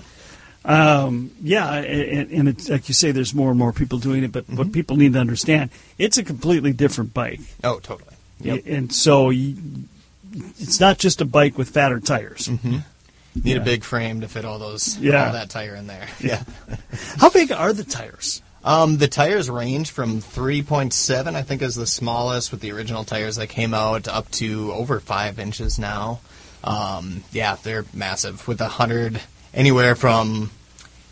Um, 0.65 1.31
yeah, 1.43 1.73
and, 1.73 2.31
and 2.31 2.49
it's, 2.49 2.69
like 2.69 2.89
you 2.89 2.95
say, 2.95 3.13
there's 3.13 3.33
more 3.35 3.51
and 3.51 3.59
more 3.59 3.73
people 3.73 3.99
doing 3.99 4.23
it. 4.25 4.33
But 4.33 4.49
what 4.49 4.73
people 4.73 4.97
need 4.97 5.13
to 5.15 5.19
understand, 5.21 5.71
it's 5.99 6.19
a 6.19 6.25
completely 6.25 6.73
different 6.73 7.15
bike, 7.15 7.41
oh, 7.65 7.79
totally. 7.79 8.15
Yep. 8.41 8.63
and 8.67 8.93
so 8.93 9.31
you, 9.31 9.57
it's 10.33 10.81
not 10.81 10.99
just 10.99 11.21
a 11.21 11.25
bike 11.25 11.59
with 11.59 11.71
fatter 11.71 12.01
tires. 12.01 12.49
You 12.49 12.59
need 12.61 12.83
Yeah. 13.45 13.57
a 13.57 13.65
big 13.65 13.85
frame 13.85 14.21
to 14.23 14.29
fit 14.29 14.45
all 14.45 14.59
those 14.59 14.97
Yeah. 14.99 15.27
all 15.27 15.33
that 15.33 15.51
tire 15.51 15.75
in 15.77 15.87
there. 15.87 16.09
Yeah. 16.21 16.43
How 17.19 17.31
big 17.31 17.53
are 17.53 17.73
the 17.73 17.85
tires? 17.85 18.43
Um, 18.65 18.99
the 18.99 19.09
tires 19.09 19.49
range 19.49 19.91
from 19.91 20.21
3.7, 20.21 21.35
I 21.35 21.43
think, 21.43 21.63
is 21.63 21.77
the 21.77 21.87
smallest 21.87 22.51
with 22.51 22.61
the 22.61 22.73
original 22.73 23.05
tires 23.05 23.37
that 23.37 23.47
came 23.47 23.73
out, 23.73 24.07
up 24.07 24.31
to 24.33 24.73
over 24.73 25.01
five 25.01 25.39
inches 25.39 25.79
now. 25.79 26.21
Um, 26.63 27.25
yeah, 27.33 27.57
they're 27.63 27.87
massive 27.95 28.47
with 28.47 28.61
a 28.61 28.69
hundred, 28.69 29.21
anywhere 29.55 29.95
from 29.95 30.51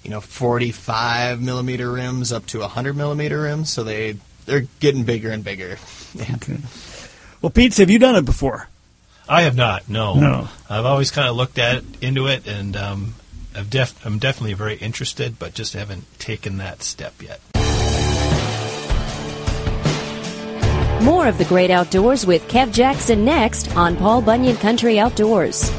you 0.04 0.10
know 0.10 0.20
45 0.20 1.40
millimeter 1.40 1.90
rims 1.90 2.32
up 2.32 2.44
to 2.46 2.60
100 2.60 2.94
millimeter 2.96 3.40
rims. 3.42 3.70
So 3.72 3.82
they 3.82 4.16
they're 4.44 4.66
getting 4.80 5.04
bigger 5.04 5.30
and 5.30 5.42
bigger. 5.44 5.78
Yeah. 6.14 6.34
Okay. 6.36 6.56
Well, 7.42 7.50
Pete, 7.50 7.76
have 7.76 7.90
you 7.90 7.98
done 7.98 8.16
it 8.16 8.24
before? 8.24 8.68
I 9.28 9.42
have 9.42 9.56
not. 9.56 9.88
No. 9.88 10.14
No. 10.14 10.48
I've 10.70 10.86
always 10.86 11.10
kind 11.10 11.28
of 11.28 11.36
looked 11.36 11.58
at 11.58 11.76
it, 11.76 11.84
into 12.00 12.26
it, 12.28 12.46
and 12.46 12.76
um, 12.76 13.14
I've 13.54 13.68
def- 13.68 14.04
I'm 14.06 14.18
definitely 14.18 14.54
very 14.54 14.76
interested, 14.76 15.38
but 15.38 15.54
just 15.54 15.74
haven't 15.74 16.04
taken 16.18 16.56
that 16.58 16.82
step 16.82 17.14
yet. 17.20 17.40
More 21.02 21.28
of 21.28 21.38
the 21.38 21.44
great 21.44 21.70
outdoors 21.70 22.26
with 22.26 22.48
Kev 22.48 22.72
Jackson 22.72 23.24
next 23.24 23.74
on 23.76 23.96
Paul 23.96 24.20
Bunyan 24.20 24.56
Country 24.56 24.98
Outdoors. 24.98 25.70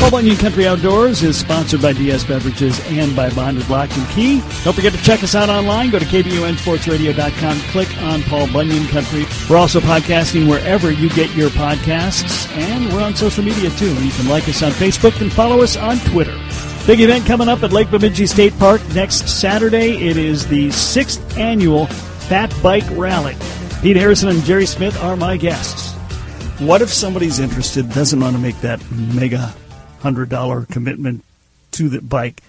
Paul 0.00 0.12
Bunyan 0.12 0.38
Country 0.38 0.66
Outdoors 0.66 1.22
is 1.22 1.38
sponsored 1.38 1.82
by 1.82 1.92
DS 1.92 2.24
Beverages 2.24 2.80
and 2.86 3.14
by 3.14 3.28
Bonded 3.28 3.68
Lock 3.68 3.94
and 3.98 4.08
Key. 4.08 4.40
Don't 4.64 4.72
forget 4.72 4.94
to 4.94 5.02
check 5.02 5.22
us 5.22 5.34
out 5.34 5.50
online. 5.50 5.90
Go 5.90 5.98
to 5.98 6.06
KBUNSportsRadio.com. 6.06 7.58
Click 7.70 8.02
on 8.02 8.22
Paul 8.22 8.50
Bunyan 8.50 8.86
Country. 8.88 9.26
We're 9.48 9.58
also 9.58 9.78
podcasting 9.78 10.48
wherever 10.48 10.90
you 10.90 11.10
get 11.10 11.30
your 11.36 11.50
podcasts, 11.50 12.48
and 12.56 12.90
we're 12.92 13.02
on 13.02 13.14
social 13.14 13.44
media 13.44 13.68
too. 13.70 13.92
You 14.02 14.10
can 14.12 14.26
like 14.26 14.48
us 14.48 14.62
on 14.62 14.72
Facebook 14.72 15.20
and 15.20 15.30
follow 15.30 15.60
us 15.60 15.76
on 15.76 15.98
Twitter. 15.98 16.36
Big 16.86 17.02
event 17.02 17.26
coming 17.26 17.50
up 17.50 17.62
at 17.62 17.70
Lake 17.70 17.90
Bemidji 17.90 18.26
State 18.26 18.58
Park 18.58 18.80
next 18.94 19.28
Saturday. 19.28 20.08
It 20.08 20.16
is 20.16 20.46
the 20.46 20.70
sixth 20.70 21.36
annual 21.36 21.86
Fat 21.86 22.52
Bike 22.62 22.88
Rally. 22.92 23.36
Pete 23.82 23.96
Harrison 23.96 24.30
and 24.30 24.42
Jerry 24.44 24.66
Smith 24.66 24.98
are 25.02 25.14
my 25.14 25.36
guests. 25.36 25.92
What 26.58 26.80
if 26.80 26.88
somebody's 26.88 27.38
interested, 27.38 27.90
doesn't 27.90 28.18
want 28.18 28.34
to 28.34 28.40
make 28.40 28.58
that 28.62 28.80
mega 28.90 29.54
hundred 30.00 30.28
dollar 30.28 30.66
commitment 30.66 31.24
to 31.72 31.88
the 31.88 32.00
bike? 32.00 32.42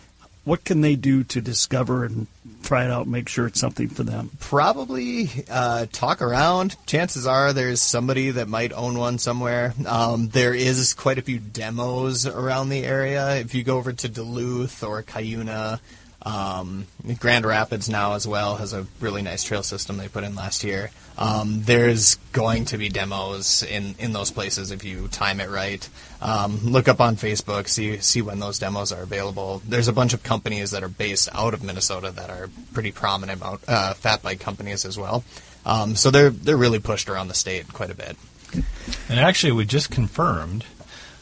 What 0.44 0.64
can 0.64 0.82
they 0.82 0.96
do 0.96 1.24
to 1.26 1.40
discover 1.40 2.04
and 2.04 2.26
try 2.64 2.86
it 2.86 2.90
out, 2.90 3.04
and 3.04 3.12
make 3.12 3.30
sure 3.30 3.46
it's 3.46 3.60
something 3.60 3.90
for 3.90 4.02
them? 4.04 4.32
Probably 4.40 5.30
uh, 5.50 5.86
talk 5.92 6.22
around. 6.22 6.76
Chances 6.88 7.28
are 7.28 7.54
there's 7.54 7.80
somebody 7.80 8.32
that 8.32 8.48
might 8.48 8.74
own 8.74 8.98
one 8.98 9.20
somewhere. 9.20 9.76
Um, 9.86 10.30
there 10.30 10.56
is 10.56 10.96
quite 10.96 11.20
a 11.20 11.22
few 11.22 11.38
demos 11.38 12.26
around 12.26 12.70
the 12.70 12.84
area. 12.84 13.36
If 13.36 13.54
you 13.54 13.64
go 13.64 13.78
over 13.78 13.94
to 13.94 14.10
Duluth 14.10 14.84
or 14.84 15.04
Cuyuna, 15.04 15.80
um, 16.24 16.86
Grand 17.20 17.46
Rapids 17.46 17.90
now 17.90 18.14
as 18.14 18.28
well 18.28 18.58
has 18.58 18.74
a 18.74 18.86
really 19.00 19.22
nice 19.22 19.44
trail 19.44 19.64
system 19.64 19.98
they 19.98 20.08
put 20.08 20.24
in 20.24 20.36
last 20.36 20.64
year. 20.64 20.92
Um, 21.18 21.64
there's 21.64 22.16
going 22.32 22.66
to 22.66 22.78
be 22.78 22.90
demos 22.90 23.64
in, 23.64 23.96
in 24.00 24.14
those 24.14 24.32
places 24.32 24.72
if 24.72 24.84
you 24.84 25.08
time 25.08 25.40
it 25.40 25.50
right. 25.50 25.88
Um, 26.22 26.60
look 26.64 26.88
up 26.88 27.02
on 27.02 27.16
Facebook, 27.16 27.68
see 27.68 27.98
see 27.98 28.22
when 28.22 28.40
those 28.40 28.60
demos 28.60 28.92
are 28.92 29.02
available. 29.02 29.62
There's 29.68 29.88
a 29.88 29.94
bunch 29.94 30.14
of 30.14 30.24
companies 30.24 30.72
that 30.72 30.84
are 30.84 30.90
based 30.90 31.30
out 31.34 31.54
of 31.54 31.64
Minnesota 31.64 32.12
that 32.12 32.30
are 32.30 32.50
pretty 32.74 32.92
prominent 32.92 33.42
uh, 33.44 33.94
fat 33.94 34.22
bike 34.22 34.40
companies 34.40 34.86
as 34.86 34.98
well. 34.98 35.24
Um, 35.66 35.96
so 35.96 36.12
they're 36.12 36.30
they're 36.30 36.58
really 36.58 36.80
pushed 36.80 37.10
around 37.10 37.28
the 37.28 37.34
state 37.34 37.72
quite 37.74 37.92
a 37.92 37.96
bit. 37.96 38.16
And 39.10 39.20
actually, 39.20 39.54
we 39.54 39.66
just 39.66 39.92
confirmed 39.92 40.66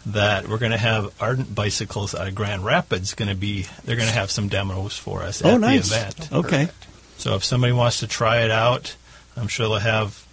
that 0.07 0.47
we're 0.47 0.57
going 0.57 0.71
to 0.71 0.77
have 0.77 1.13
Ardent 1.21 1.53
Bicycles 1.53 2.15
out 2.15 2.27
of 2.27 2.35
Grand 2.35 2.63
Rapids. 2.63 3.13
Going 3.13 3.29
to 3.29 3.35
be 3.35 3.65
they're 3.85 3.95
going 3.95 4.07
to 4.07 4.13
have 4.13 4.31
some 4.31 4.47
demos 4.47 4.97
for 4.97 5.21
us 5.21 5.43
oh, 5.43 5.55
at 5.55 5.61
nice. 5.61 5.89
the 5.89 5.95
event. 5.95 6.31
Okay. 6.31 6.69
So 7.17 7.35
if 7.35 7.43
somebody 7.43 7.73
wants 7.73 7.99
to 7.99 8.07
try 8.07 8.43
it 8.43 8.51
out, 8.51 8.95
I'm 9.35 9.47
sure 9.47 9.67
they'll 9.67 9.79
have 9.79 10.25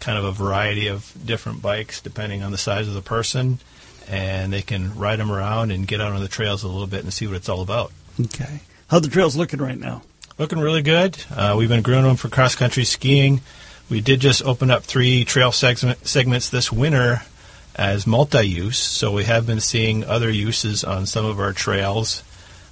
kind 0.00 0.18
of 0.18 0.24
a 0.24 0.32
variety 0.32 0.88
of 0.88 1.12
different 1.24 1.62
bikes 1.62 2.00
depending 2.00 2.42
on 2.42 2.50
the 2.50 2.58
size 2.58 2.88
of 2.88 2.94
the 2.94 3.02
person, 3.02 3.58
and 4.08 4.52
they 4.52 4.62
can 4.62 4.96
ride 4.96 5.18
them 5.18 5.30
around 5.30 5.70
and 5.70 5.86
get 5.86 6.00
out 6.00 6.12
on 6.12 6.20
the 6.20 6.28
trails 6.28 6.62
a 6.62 6.68
little 6.68 6.86
bit 6.86 7.04
and 7.04 7.12
see 7.12 7.26
what 7.26 7.36
it's 7.36 7.48
all 7.48 7.60
about. 7.60 7.92
Okay. 8.18 8.60
How 8.88 8.98
the 8.98 9.08
trails 9.08 9.36
looking 9.36 9.60
right 9.60 9.78
now? 9.78 10.02
Looking 10.38 10.58
really 10.58 10.82
good. 10.82 11.22
Uh, 11.30 11.54
we've 11.58 11.68
been 11.68 11.82
growing 11.82 12.04
them 12.04 12.16
for 12.16 12.28
cross 12.28 12.54
country 12.54 12.84
skiing. 12.84 13.42
We 13.90 14.00
did 14.00 14.20
just 14.20 14.42
open 14.42 14.70
up 14.70 14.82
three 14.84 15.24
trail 15.24 15.52
segment, 15.52 16.06
segments 16.06 16.48
this 16.48 16.72
winter 16.72 17.22
as 17.74 18.06
multi-use. 18.06 18.78
So 18.78 19.12
we 19.12 19.24
have 19.24 19.46
been 19.46 19.60
seeing 19.60 20.04
other 20.04 20.30
uses 20.30 20.84
on 20.84 21.06
some 21.06 21.24
of 21.24 21.40
our 21.40 21.52
trails. 21.52 22.22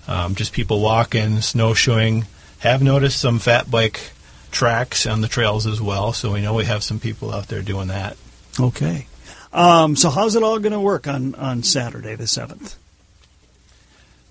Um, 0.08 0.34
just 0.34 0.52
people 0.52 0.80
walking, 0.80 1.40
snowshoeing. 1.40 2.26
Have 2.60 2.82
noticed 2.82 3.20
some 3.20 3.38
fat 3.38 3.70
bike 3.70 4.12
tracks 4.50 5.06
on 5.06 5.20
the 5.20 5.28
trails 5.28 5.66
as 5.66 5.80
well. 5.80 6.12
So 6.12 6.32
we 6.32 6.42
know 6.42 6.54
we 6.54 6.64
have 6.64 6.82
some 6.82 7.00
people 7.00 7.32
out 7.32 7.48
there 7.48 7.62
doing 7.62 7.88
that. 7.88 8.16
Okay. 8.58 9.06
Um, 9.52 9.96
so 9.96 10.10
how's 10.10 10.36
it 10.36 10.42
all 10.42 10.58
going 10.58 10.72
to 10.72 10.80
work 10.80 11.08
on, 11.08 11.34
on 11.34 11.62
Saturday 11.62 12.14
the 12.14 12.26
seventh? 12.26 12.76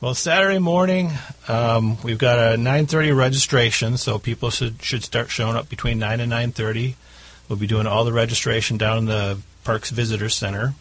Well, 0.01 0.13
Saturday 0.13 0.59
morning 0.59 1.11
um, 1.49 2.01
we've 2.03 2.17
got 2.17 2.39
a 2.39 2.57
9:30 2.57 3.13
registration, 3.17 3.97
so 3.97 4.17
people 4.17 4.49
should 4.49 4.81
should 4.81 5.03
start 5.03 5.29
showing 5.29 5.57
up 5.57 5.67
between 5.67 5.99
9 5.99 6.21
and 6.21 6.31
9:30. 6.31 6.93
We'll 7.49 7.57
be 7.57 7.67
doing 7.67 7.87
all 7.87 8.05
the 8.05 8.13
registration 8.13 8.77
down 8.77 8.99
in 8.99 9.05
the 9.05 9.39
Parks 9.63 9.89
Visitor 9.89 10.29
Center. 10.29 10.75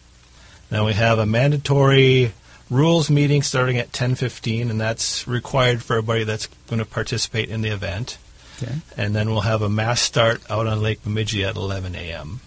Then 0.69 0.85
we 0.85 0.93
have 0.93 1.19
a 1.19 1.25
mandatory 1.25 2.33
rules 2.71 3.09
meeting 3.09 3.43
starting 3.43 3.79
at 3.79 3.91
10:15, 3.91 4.71
and 4.71 4.81
that's 4.81 5.27
required 5.27 5.83
for 5.83 5.95
everybody 5.95 6.25
that's 6.25 6.47
going 6.69 6.79
to 6.79 6.85
participate 6.85 7.49
in 7.49 7.63
the 7.63 7.71
event. 7.71 8.19
Okay. 8.63 8.75
And 8.97 9.17
then 9.17 9.31
we'll 9.31 9.41
have 9.41 9.63
a 9.63 9.69
mass 9.69 10.01
start 10.03 10.43
out 10.51 10.67
on 10.67 10.83
Lake 10.83 11.03
Bemidji 11.03 11.45
at 11.45 11.57
11 11.57 11.95
a.m. 11.95 12.41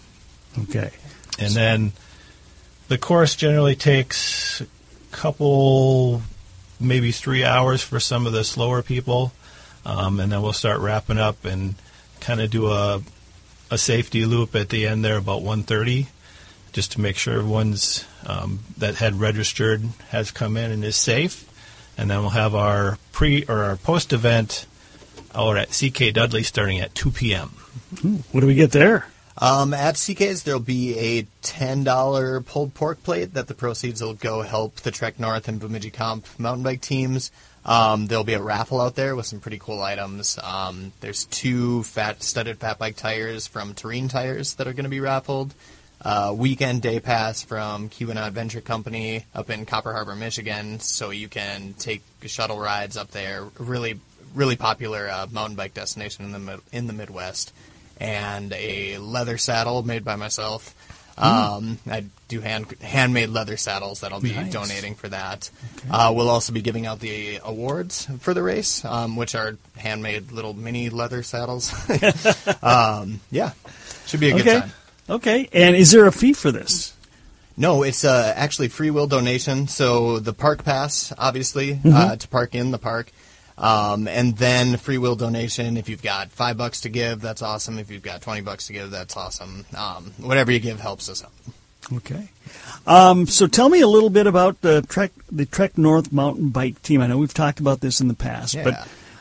Okay. 0.64 0.90
And 1.38 1.52
then 1.52 1.92
the 2.88 2.98
course 2.98 3.34
generally 3.34 3.74
takes 3.74 4.60
a 4.60 4.66
couple, 5.10 6.22
maybe 6.78 7.10
three 7.10 7.42
hours 7.42 7.82
for 7.82 7.98
some 7.98 8.26
of 8.26 8.32
the 8.32 8.44
slower 8.44 8.82
people, 8.82 9.32
um, 9.84 10.20
and 10.20 10.30
then 10.30 10.42
we'll 10.42 10.52
start 10.52 10.80
wrapping 10.80 11.18
up 11.18 11.44
and 11.44 11.74
kind 12.20 12.40
of 12.40 12.50
do 12.50 12.70
a 12.70 13.02
a 13.72 13.78
safety 13.78 14.26
loop 14.26 14.54
at 14.54 14.68
the 14.68 14.86
end 14.86 15.02
there 15.02 15.16
about 15.16 15.40
1:30 15.40 16.06
just 16.72 16.92
to 16.92 17.00
make 17.00 17.16
sure 17.16 17.38
everyone's 17.38 18.04
um, 18.26 18.60
that 18.76 18.96
had 18.96 19.18
registered 19.18 19.82
has 20.10 20.30
come 20.30 20.56
in 20.56 20.70
and 20.70 20.84
is 20.84 20.96
safe. 20.96 21.48
And 21.96 22.10
then 22.10 22.20
we'll 22.20 22.30
have 22.30 22.54
our 22.54 22.98
pre 23.12 23.44
or 23.48 23.64
our 23.64 23.76
post 23.76 24.12
event 24.12 24.66
out 25.34 25.56
at 25.56 25.70
CK 25.70 26.12
Dudley 26.12 26.42
starting 26.42 26.80
at 26.80 26.94
2 26.94 27.10
p.m. 27.10 27.48
What 28.30 28.40
do 28.40 28.46
we 28.46 28.54
get 28.54 28.72
there? 28.72 29.06
Um, 29.38 29.72
at 29.72 29.94
CK's, 29.94 30.42
there'll 30.42 30.60
be 30.60 30.98
a 30.98 31.22
$10 31.42 32.46
pulled 32.46 32.74
pork 32.74 33.02
plate 33.02 33.34
that 33.34 33.48
the 33.48 33.54
proceeds 33.54 34.02
will 34.02 34.14
go 34.14 34.42
help 34.42 34.76
the 34.76 34.90
Trek 34.90 35.18
North 35.18 35.48
and 35.48 35.58
Bemidji 35.58 35.90
Comp 35.90 36.26
mountain 36.38 36.62
bike 36.62 36.80
teams. 36.80 37.30
Um, 37.64 38.08
there'll 38.08 38.24
be 38.24 38.34
a 38.34 38.42
raffle 38.42 38.80
out 38.80 38.96
there 38.96 39.14
with 39.14 39.26
some 39.26 39.40
pretty 39.40 39.58
cool 39.58 39.80
items. 39.80 40.38
Um, 40.42 40.92
there's 41.00 41.24
two 41.26 41.84
fat 41.84 42.22
studded 42.22 42.58
fat 42.58 42.78
bike 42.78 42.96
tires 42.96 43.46
from 43.46 43.74
Terrene 43.74 44.10
Tires 44.10 44.54
that 44.54 44.66
are 44.66 44.72
going 44.72 44.84
to 44.84 44.90
be 44.90 45.00
raffled 45.00 45.54
uh, 46.04 46.34
weekend 46.36 46.82
day 46.82 47.00
pass 47.00 47.42
from 47.42 47.88
Keweenaw 47.88 48.26
Adventure 48.26 48.60
Company 48.60 49.24
up 49.34 49.50
in 49.50 49.64
Copper 49.64 49.92
Harbor, 49.92 50.16
Michigan, 50.16 50.80
so 50.80 51.10
you 51.10 51.28
can 51.28 51.74
take 51.74 52.02
shuttle 52.22 52.58
rides 52.58 52.96
up 52.96 53.10
there. 53.12 53.44
Really, 53.58 54.00
really 54.34 54.56
popular 54.56 55.08
uh, 55.08 55.26
mountain 55.30 55.56
bike 55.56 55.74
destination 55.74 56.34
in 56.34 56.46
the 56.46 56.60
in 56.72 56.86
the 56.86 56.92
Midwest, 56.92 57.52
and 58.02 58.52
a 58.52 58.98
leather 58.98 59.38
saddle 59.38 59.82
made 59.84 60.04
by 60.04 60.16
myself. 60.16 60.74
Mm. 61.16 61.22
Um, 61.24 61.78
I 61.88 62.04
do 62.28 62.40
hand 62.40 62.66
handmade 62.80 63.28
leather 63.28 63.56
saddles 63.56 64.00
that 64.00 64.12
I'll 64.12 64.20
be 64.20 64.32
nice. 64.32 64.52
donating 64.52 64.94
for 64.96 65.08
that. 65.08 65.50
Okay. 65.78 65.88
Uh, 65.90 66.12
we'll 66.12 66.30
also 66.30 66.52
be 66.52 66.62
giving 66.62 66.86
out 66.86 67.00
the 67.00 67.38
awards 67.44 68.08
for 68.20 68.34
the 68.34 68.42
race, 68.42 68.84
um, 68.84 69.14
which 69.14 69.34
are 69.34 69.56
handmade 69.76 70.32
little 70.32 70.54
mini 70.54 70.88
leather 70.90 71.22
saddles. 71.22 71.72
um, 72.62 73.20
yeah, 73.30 73.52
should 74.06 74.20
be 74.20 74.30
a 74.30 74.34
okay. 74.34 74.42
good 74.42 74.60
time. 74.62 74.72
Okay. 75.08 75.48
And 75.52 75.76
is 75.76 75.92
there 75.92 76.06
a 76.06 76.12
fee 76.12 76.32
for 76.32 76.50
this? 76.50 76.94
No, 77.56 77.82
it's 77.82 78.02
uh, 78.04 78.32
actually 78.34 78.68
free 78.68 78.90
will 78.90 79.06
donation. 79.06 79.68
So 79.68 80.18
the 80.18 80.32
park 80.32 80.64
pass, 80.64 81.12
obviously, 81.18 81.74
Mm-hmm. 81.74 81.94
uh, 81.94 82.16
to 82.16 82.28
park 82.28 82.54
in 82.54 82.70
the 82.70 82.78
park. 82.78 83.12
Um, 83.62 84.08
and 84.08 84.36
then 84.36 84.76
free 84.76 84.98
will 84.98 85.14
donation. 85.14 85.76
If 85.76 85.88
you've 85.88 86.02
got 86.02 86.30
five 86.30 86.56
bucks 86.56 86.80
to 86.82 86.88
give, 86.88 87.20
that's 87.20 87.42
awesome. 87.42 87.78
If 87.78 87.90
you've 87.90 88.02
got 88.02 88.20
20 88.20 88.40
bucks 88.40 88.66
to 88.66 88.72
give, 88.72 88.90
that's 88.90 89.16
awesome. 89.16 89.64
Um, 89.76 90.12
whatever 90.18 90.50
you 90.50 90.58
give 90.58 90.80
helps 90.80 91.08
us 91.08 91.22
out. 91.24 91.30
Okay. 91.92 92.28
Um, 92.86 93.26
so 93.26 93.46
tell 93.46 93.68
me 93.68 93.80
a 93.80 93.86
little 93.88 94.10
bit 94.10 94.26
about 94.26 94.60
the 94.62 94.82
Trek 94.82 95.12
the 95.30 95.46
Trek 95.46 95.78
North 95.78 96.12
mountain 96.12 96.48
bike 96.50 96.82
team. 96.82 97.00
I 97.00 97.06
know 97.06 97.18
we've 97.18 97.32
talked 97.34 97.60
about 97.60 97.80
this 97.80 98.00
in 98.00 98.08
the 98.08 98.14
past, 98.14 98.54
Yeah. 98.54 98.64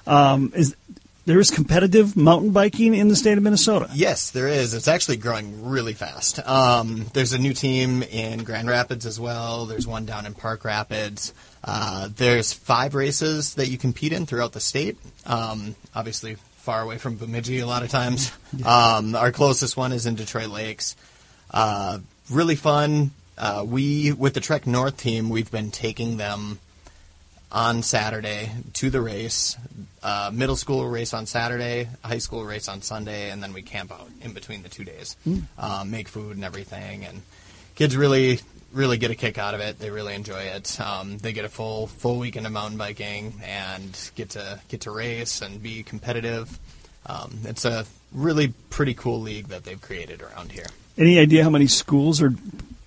but 0.06 0.12
um, 0.12 0.52
is 0.56 0.76
there 1.26 1.40
is 1.40 1.52
competitive 1.52 2.18
mountain 2.18 2.52
biking 2.52 2.96
in 2.96 3.08
the 3.08 3.16
state 3.16 3.38
of 3.38 3.44
Minnesota? 3.44 3.90
Yes, 3.94 4.32
there 4.32 4.48
is. 4.48 4.74
It's 4.74 4.88
actually 4.88 5.18
growing 5.18 5.66
really 5.70 5.94
fast. 5.94 6.40
Um, 6.48 7.06
there's 7.14 7.34
a 7.34 7.38
new 7.40 7.54
team 7.54 8.02
in 8.04 8.44
Grand 8.44 8.68
Rapids 8.68 9.06
as 9.06 9.20
well. 9.20 9.66
There's 9.68 9.86
one 9.86 10.06
down 10.06 10.26
in 10.26 10.34
Park 10.34 10.66
Rapids. 10.66 11.34
Uh, 11.64 12.10
there's 12.16 12.54
five 12.54 12.96
races 12.96 13.56
that 13.56 13.68
you 13.68 13.78
compete 13.78 14.14
in 14.14 14.26
throughout 14.26 14.54
the 14.54 14.60
state. 14.60 14.98
Um, 15.26 15.76
obviously, 15.94 16.36
far 16.58 16.82
away 16.82 16.98
from 16.98 17.18
Bemidji 17.18 17.60
a 17.60 17.68
lot 17.68 17.84
of 17.84 17.90
times. 17.90 18.32
Um, 18.66 19.16
our 19.16 19.32
closest 19.32 19.78
one 19.78 19.94
is 19.94 20.06
in 20.06 20.16
Detroit 20.16 20.50
Lakes. 20.50 20.98
Uh, 21.52 22.00
really 22.30 22.58
fun. 22.58 23.12
Uh, 23.38 23.64
we, 23.66 24.12
with 24.12 24.34
the 24.34 24.42
Trek 24.42 24.68
North 24.68 24.98
team, 24.98 25.30
we've 25.30 25.50
been 25.50 25.72
taking 25.72 26.18
them 26.18 26.60
on 27.52 27.82
Saturday 27.82 28.52
to 28.74 28.90
the 28.90 29.02
race. 29.02 29.58
Uh, 30.04 30.32
middle 30.34 30.56
school 30.56 30.88
race 30.88 31.14
on 31.14 31.26
Saturday, 31.26 31.88
high 32.04 32.18
school 32.18 32.44
race 32.44 32.68
on 32.68 32.82
Sunday, 32.82 33.30
and 33.30 33.42
then 33.42 33.54
we 33.54 33.62
camp 33.62 33.92
out 33.92 34.10
in 34.22 34.34
between 34.34 34.64
the 34.64 34.70
two 34.70 34.84
days, 34.84 35.16
uh, 35.58 35.86
make 35.88 36.08
food 36.08 36.36
and 36.36 36.44
everything. 36.44 37.06
And 37.06 37.22
kids 37.76 37.96
really, 37.96 38.40
really 38.74 38.98
get 38.98 39.12
a 39.12 39.16
kick 39.16 39.38
out 39.38 39.54
of 39.54 39.60
it. 39.60 39.80
They 39.80 39.90
really 39.90 40.16
enjoy 40.16 40.42
it. 40.42 40.80
Um, 40.80 41.18
they 41.18 41.34
get 41.34 41.46
a 41.46 41.50
full 41.50 41.88
full 41.88 42.20
weekend 42.20 42.46
of 42.46 42.54
mountain 42.54 42.78
biking 42.78 43.42
and 43.44 44.12
get 44.16 44.32
to 44.32 44.60
get 44.68 44.82
to 44.82 44.92
race 44.92 45.42
and 45.42 45.62
be 45.62 45.84
competitive. 45.84 46.60
Um, 47.06 47.40
it's 47.46 47.66
a 47.66 47.86
really 48.12 48.54
pretty 48.70 48.94
cool 48.94 49.20
league 49.22 49.48
that 49.48 49.64
they've 49.64 49.82
created 49.82 50.22
around 50.22 50.52
here. 50.52 50.68
Any 50.98 51.20
idea 51.20 51.44
how 51.44 51.50
many 51.50 51.68
schools 51.68 52.22
are 52.22 52.34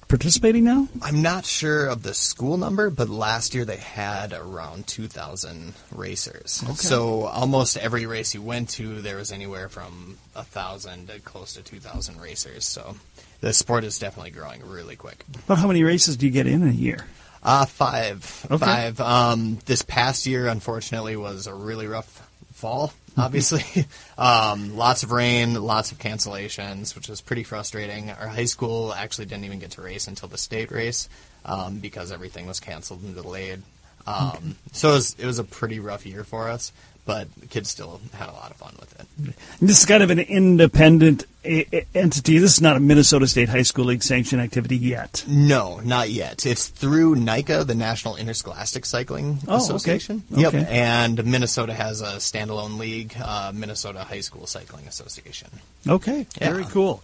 participating 0.09 0.65
now? 0.65 0.87
I'm 1.03 1.23
not 1.23 1.45
sure 1.45 1.87
of 1.87 2.03
the 2.03 2.15
school 2.15 2.57
number, 2.57 2.91
but 2.91 3.09
last 3.09 3.55
year 3.55 3.65
they 3.65 3.79
had 3.79 4.33
around 4.33 4.87
2,000 4.87 5.75
racers. 5.91 6.63
So 6.77 7.23
almost 7.25 7.77
every 7.77 8.07
race 8.07 8.35
you 8.35 8.43
went 8.43 8.69
to, 8.71 9.01
there 9.01 9.17
was 9.17 9.33
anywhere 9.33 9.69
from 9.69 10.19
a 10.37 10.45
thousand 10.45 11.09
to 11.09 11.19
close 11.21 11.55
to 11.55 11.63
2,000 11.63 12.21
racers. 12.21 12.65
So 12.65 12.95
the 13.41 13.53
sport 13.53 13.85
is 13.85 13.99
definitely 13.99 14.31
growing 14.31 14.67
really 14.67 14.97
quick. 14.97 15.25
But 15.47 15.57
how 15.57 15.69
many 15.69 15.83
races 15.83 16.17
do 16.17 16.27
you 16.27 16.33
get 16.33 16.47
in 16.47 16.67
a 16.67 16.73
year? 16.73 17.07
Uh, 17.43 17.67
five. 17.67 18.47
Okay. 18.51 18.65
Five. 18.65 19.01
Um, 19.01 19.59
this 19.67 19.83
past 19.83 20.27
year, 20.27 20.47
unfortunately, 20.47 21.17
was 21.17 21.47
a 21.47 21.55
really 21.55 21.87
rough 21.87 22.27
fall, 22.53 22.93
obviously. 23.19 23.87
um, 24.19 24.77
lots 24.77 25.03
of 25.03 25.13
rain, 25.13 25.55
lots 25.55 25.93
of 25.93 25.99
cancellations, 25.99 26.95
which 26.95 27.09
was 27.09 27.21
pretty 27.21 27.43
frustrating. 27.43 28.11
Our 28.11 28.29
high 28.29 28.47
school 28.47 28.95
actually 28.95 29.27
didn't 29.27 29.45
even 29.45 29.59
get 29.59 29.73
to 29.73 29.83
race 29.83 30.09
until 30.09 30.29
the 30.29 30.39
state 30.39 30.71
race 30.71 31.09
um, 31.45 31.79
because 31.81 32.11
everything 32.11 32.47
was 32.47 32.61
canceled 32.61 33.03
and 33.03 33.15
delayed. 33.15 33.63
Um, 34.07 34.57
so 34.73 34.91
it 34.91 34.95
was, 34.95 35.17
it 35.19 35.27
was 35.27 35.39
a 35.39 35.45
pretty 35.45 35.81
rough 35.81 36.07
year 36.07 36.25
for 36.25 36.49
us, 36.49 36.73
but 37.05 37.29
the 37.41 37.47
kids 37.47 37.69
still 37.71 38.01
had 38.15 38.29
a 38.29 38.33
lot 38.33 38.51
of 38.51 38.57
fun 38.57 38.75
with 38.81 38.99
it. 39.01 39.35
This 39.61 39.81
is 39.81 39.87
kind 39.87 40.03
of 40.03 40.11
an 40.11 40.19
independent 40.19 41.27
a- 41.45 41.67
a- 41.77 41.87
entity. 41.95 42.39
This 42.39 42.55
is 42.55 42.61
not 42.63 42.77
a 42.77 42.81
Minnesota 42.81 43.27
State 43.27 43.51
High 43.51 43.63
School 43.63 43.87
League 43.87 44.03
sanctioned 44.03 44.41
activity 44.41 44.77
yet. 44.79 45.25
No, 45.29 45.81
not 45.85 46.09
yet. 46.11 46.47
It's 46.47 46.69
through 46.69 47.17
NICA, 47.17 47.65
the 47.65 47.75
National 47.75 48.17
Interscholastic 48.17 48.87
Cycling 48.87 49.41
Oh, 49.47 49.57
okay. 49.57 49.65
Association. 49.65 50.23
Okay. 50.33 50.41
Yep, 50.41 50.55
and 50.71 51.25
Minnesota 51.27 51.75
has 51.75 52.01
a 52.01 52.17
standalone 52.17 52.79
league, 52.79 53.15
uh, 53.23 53.53
Minnesota 53.55 54.05
High 54.05 54.21
School 54.21 54.47
Cycling 54.47 54.87
Association. 54.89 55.49
Okay, 55.87 56.27
Yeah. 56.41 56.51
very 56.51 56.65
cool. 56.65 57.03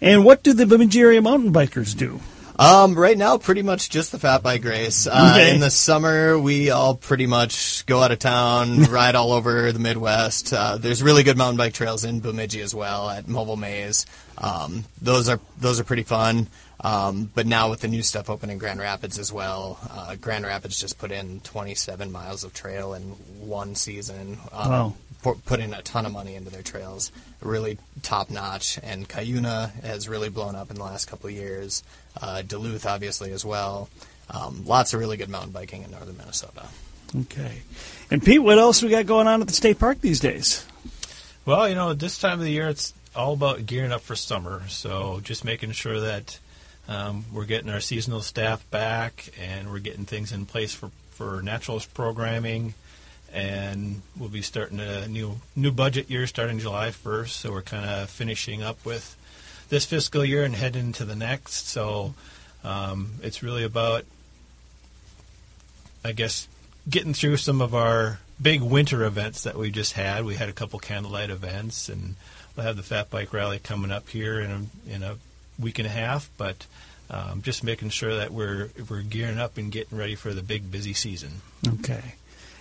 And 0.00 0.24
what 0.24 0.42
do 0.42 0.52
the 0.52 0.66
Bemidji 0.66 1.00
area 1.00 1.22
mountain 1.22 1.52
bikers 1.52 1.96
do? 1.96 2.20
Um, 2.58 2.94
right 2.94 3.18
now, 3.18 3.36
pretty 3.38 3.62
much 3.62 3.90
just 3.90 4.12
the 4.12 4.18
fat 4.18 4.42
bike 4.42 4.64
race. 4.64 5.06
Uh, 5.06 5.32
Okay. 5.34 5.54
In 5.54 5.60
the 5.60 5.70
summer, 5.70 6.38
we 6.38 6.70
all 6.70 6.94
pretty 6.94 7.26
much 7.26 7.84
go 7.86 8.02
out 8.02 8.12
of 8.12 8.18
town, 8.18 8.84
ride 8.90 9.14
all 9.14 9.32
over 9.32 9.72
the 9.72 9.78
Midwest. 9.78 10.52
Uh, 10.52 10.78
there's 10.78 11.02
really 11.02 11.22
good 11.22 11.36
mountain 11.36 11.56
bike 11.58 11.74
trails 11.74 12.04
in 12.04 12.20
Bemidji 12.20 12.60
as 12.62 12.74
well 12.74 13.10
at 13.10 13.26
Movil 13.26 13.58
Maze. 13.58 14.06
Um, 14.38 14.84
those 15.00 15.28
are 15.28 15.40
those 15.58 15.80
are 15.80 15.84
pretty 15.84 16.02
fun. 16.02 16.48
Um, 16.80 17.30
but 17.34 17.46
now 17.46 17.70
with 17.70 17.80
the 17.80 17.88
new 17.88 18.02
stuff 18.02 18.28
open 18.28 18.50
in 18.50 18.58
Grand 18.58 18.80
Rapids 18.80 19.18
as 19.18 19.32
well, 19.32 19.78
uh, 19.90 20.14
Grand 20.16 20.44
Rapids 20.44 20.78
just 20.78 20.98
put 20.98 21.10
in 21.10 21.40
27 21.40 22.12
miles 22.12 22.44
of 22.44 22.52
trail 22.52 22.92
in 22.92 23.02
one 23.02 23.74
season. 23.74 24.38
Um, 24.52 24.70
Wow. 24.70 24.94
pu- 25.22 25.40
Put 25.46 25.60
in 25.60 25.72
a 25.72 25.80
ton 25.80 26.04
of 26.04 26.12
money 26.12 26.34
into 26.34 26.50
their 26.50 26.62
trails, 26.62 27.10
really 27.40 27.78
top 28.02 28.28
notch. 28.28 28.78
And 28.82 29.08
Cuyuna 29.08 29.72
has 29.82 30.06
really 30.06 30.28
blown 30.28 30.54
up 30.54 30.70
in 30.70 30.76
the 30.76 30.82
last 30.84 31.06
couple 31.06 31.28
of 31.30 31.34
years. 31.34 31.82
Uh, 32.20 32.42
Duluth, 32.42 32.84
obviously, 32.84 33.32
as 33.32 33.42
well. 33.44 33.88
Um, 34.28 34.64
lots 34.66 34.92
of 34.92 35.00
really 35.00 35.16
good 35.16 35.30
mountain 35.30 35.52
biking 35.52 35.82
in 35.82 35.90
northern 35.92 36.16
Minnesota. 36.18 36.66
Okay. 37.22 37.62
And 38.10 38.22
Pete, 38.22 38.42
what 38.42 38.58
else 38.58 38.82
we 38.82 38.90
got 38.90 39.06
going 39.06 39.26
on 39.28 39.40
at 39.40 39.46
the 39.48 39.54
state 39.54 39.78
park 39.78 40.02
these 40.02 40.20
days? 40.20 40.64
Well, 41.46 41.68
you 41.68 41.74
know, 41.74 41.94
this 41.94 42.18
time 42.18 42.38
of 42.38 42.44
the 42.44 42.50
year, 42.50 42.68
it's 42.68 42.92
all 43.16 43.32
about 43.32 43.66
gearing 43.66 43.92
up 43.92 44.02
for 44.02 44.14
summer. 44.14 44.62
So 44.68 45.20
just 45.22 45.44
making 45.44 45.72
sure 45.72 46.00
that 46.00 46.38
um, 46.88 47.24
we're 47.32 47.46
getting 47.46 47.70
our 47.70 47.80
seasonal 47.80 48.20
staff 48.20 48.68
back 48.70 49.30
and 49.40 49.70
we're 49.70 49.80
getting 49.80 50.04
things 50.04 50.32
in 50.32 50.46
place 50.46 50.72
for, 50.72 50.90
for 51.10 51.42
naturalist 51.42 51.92
programming. 51.94 52.74
And 53.32 54.02
we'll 54.16 54.28
be 54.28 54.42
starting 54.42 54.78
a 54.78 55.08
new 55.08 55.40
new 55.56 55.72
budget 55.72 56.08
year 56.08 56.26
starting 56.26 56.58
July 56.58 56.88
1st. 56.88 57.28
So 57.28 57.52
we're 57.52 57.62
kind 57.62 57.84
of 57.84 58.08
finishing 58.08 58.62
up 58.62 58.84
with 58.84 59.16
this 59.68 59.84
fiscal 59.84 60.24
year 60.24 60.44
and 60.44 60.54
heading 60.54 60.86
into 60.86 61.04
the 61.04 61.16
next. 61.16 61.68
So 61.68 62.14
um, 62.62 63.14
it's 63.22 63.42
really 63.42 63.64
about 63.64 64.04
I 66.06 66.12
guess, 66.12 66.46
getting 66.88 67.14
through 67.14 67.36
some 67.38 67.60
of 67.60 67.74
our 67.74 68.20
big 68.40 68.62
winter 68.62 69.04
events 69.04 69.42
that 69.42 69.56
we 69.56 69.70
just 69.70 69.94
had. 69.94 70.24
We 70.24 70.34
had 70.34 70.48
a 70.48 70.52
couple 70.52 70.78
candlelight 70.78 71.30
events, 71.30 71.88
and 71.88 72.16
we'll 72.54 72.66
have 72.66 72.76
the 72.76 72.82
Fat 72.82 73.10
Bike 73.10 73.32
Rally 73.32 73.58
coming 73.58 73.90
up 73.90 74.08
here 74.08 74.40
in 74.40 74.50
a, 74.50 74.92
in 74.94 75.02
a 75.02 75.16
week 75.58 75.78
and 75.78 75.86
a 75.86 75.90
half. 75.90 76.30
But 76.36 76.66
um, 77.10 77.42
just 77.42 77.62
making 77.62 77.90
sure 77.90 78.16
that 78.16 78.32
we're 78.32 78.70
we're 78.88 79.02
gearing 79.02 79.38
up 79.38 79.58
and 79.58 79.70
getting 79.70 79.96
ready 79.96 80.14
for 80.14 80.34
the 80.34 80.42
big 80.42 80.70
busy 80.70 80.94
season. 80.94 81.40
Okay. 81.66 82.14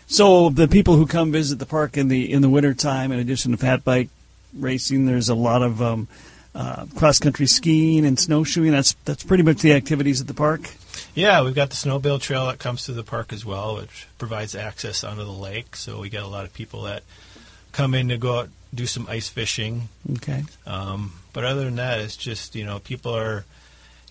So 0.08 0.50
the 0.50 0.68
people 0.68 0.96
who 0.96 1.08
come 1.08 1.32
visit 1.32 1.58
the 1.58 1.66
park 1.66 1.98
in 1.98 2.08
the 2.08 2.32
in 2.32 2.42
the 2.42 2.50
wintertime, 2.50 3.12
in 3.12 3.20
addition 3.20 3.52
to 3.52 3.58
fat 3.58 3.84
bike 3.84 4.10
racing, 4.54 5.06
there's 5.06 5.30
a 5.30 5.36
lot 5.36 5.64
of 5.64 5.82
um, 5.82 6.08
uh, 6.56 6.86
cross 6.96 7.20
country 7.20 7.46
skiing 7.46 8.06
and 8.06 8.18
snowshoeing. 8.18 8.72
That's 8.72 8.94
that's 9.06 9.24
pretty 9.24 9.44
much 9.44 9.58
the 9.58 9.74
activities 9.74 10.22
at 10.22 10.28
the 10.28 10.34
park. 10.34 10.72
Yeah, 11.14 11.44
we've 11.44 11.56
got 11.56 11.70
the 11.70 11.76
snowmobile 11.76 12.22
trail 12.22 12.48
that 12.48 12.60
comes 12.60 12.86
through 12.86 12.96
the 12.96 13.04
park 13.04 13.34
as 13.34 13.46
well, 13.46 13.76
which 13.76 14.08
provides 14.18 14.56
access 14.56 15.04
onto 15.04 15.24
the 15.24 15.32
lake. 15.32 15.76
So 15.76 16.00
we 16.00 16.10
get 16.10 16.24
a 16.24 16.28
lot 16.28 16.46
of 16.46 16.54
people 16.54 16.84
that 16.84 17.04
come 17.72 17.94
in 17.94 18.08
to 18.10 18.18
go 18.18 18.40
out 18.40 18.50
do 18.74 18.86
some 18.86 19.08
ice 19.10 19.30
fishing. 19.30 19.90
Okay. 20.14 20.44
Um, 20.66 21.14
but 21.34 21.46
other 21.46 21.66
than 21.66 21.76
that, 21.76 22.00
it's 22.00 22.18
just 22.18 22.56
you 22.56 22.66
know 22.66 22.80
people 22.80 23.16
are 23.16 23.46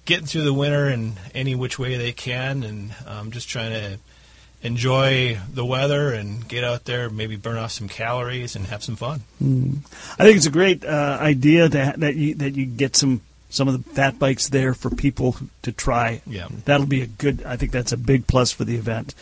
getting 0.04 0.26
through 0.26 0.44
the 0.44 0.54
winter 0.54 0.88
in 0.88 1.14
any 1.34 1.54
which 1.54 1.78
way 1.78 1.96
they 1.96 2.12
can, 2.12 2.62
and 2.62 2.94
um, 3.06 3.30
just 3.30 3.48
trying 3.48 3.72
to 3.72 3.98
enjoy 4.64 5.38
the 5.52 5.64
weather 5.64 6.12
and 6.12 6.48
get 6.48 6.64
out 6.64 6.86
there, 6.86 7.08
maybe 7.10 7.36
burn 7.36 7.58
off 7.58 7.70
some 7.70 7.86
calories 7.86 8.56
and 8.56 8.66
have 8.66 8.82
some 8.82 8.96
fun. 8.96 9.20
I 9.40 10.24
think 10.24 10.36
it's 10.38 10.46
a 10.46 10.50
great 10.50 10.84
uh, 10.84 11.18
idea 11.20 11.68
that 11.68 12.00
that 12.00 12.16
you 12.16 12.34
that 12.36 12.54
you 12.56 12.66
get 12.66 12.96
some 12.96 13.20
some 13.50 13.68
of 13.68 13.84
the 13.84 13.90
fat 13.90 14.18
bikes 14.18 14.48
there 14.48 14.74
for 14.74 14.90
people 14.90 15.36
to 15.62 15.70
try. 15.70 16.22
Yeah. 16.26 16.48
That'll 16.64 16.86
be 16.86 17.02
a 17.02 17.06
good. 17.06 17.44
I 17.44 17.56
think 17.56 17.70
that's 17.70 17.92
a 17.92 17.96
big 17.96 18.26
plus 18.26 18.50
for 18.50 18.64
the 18.64 18.74
event. 18.74 19.14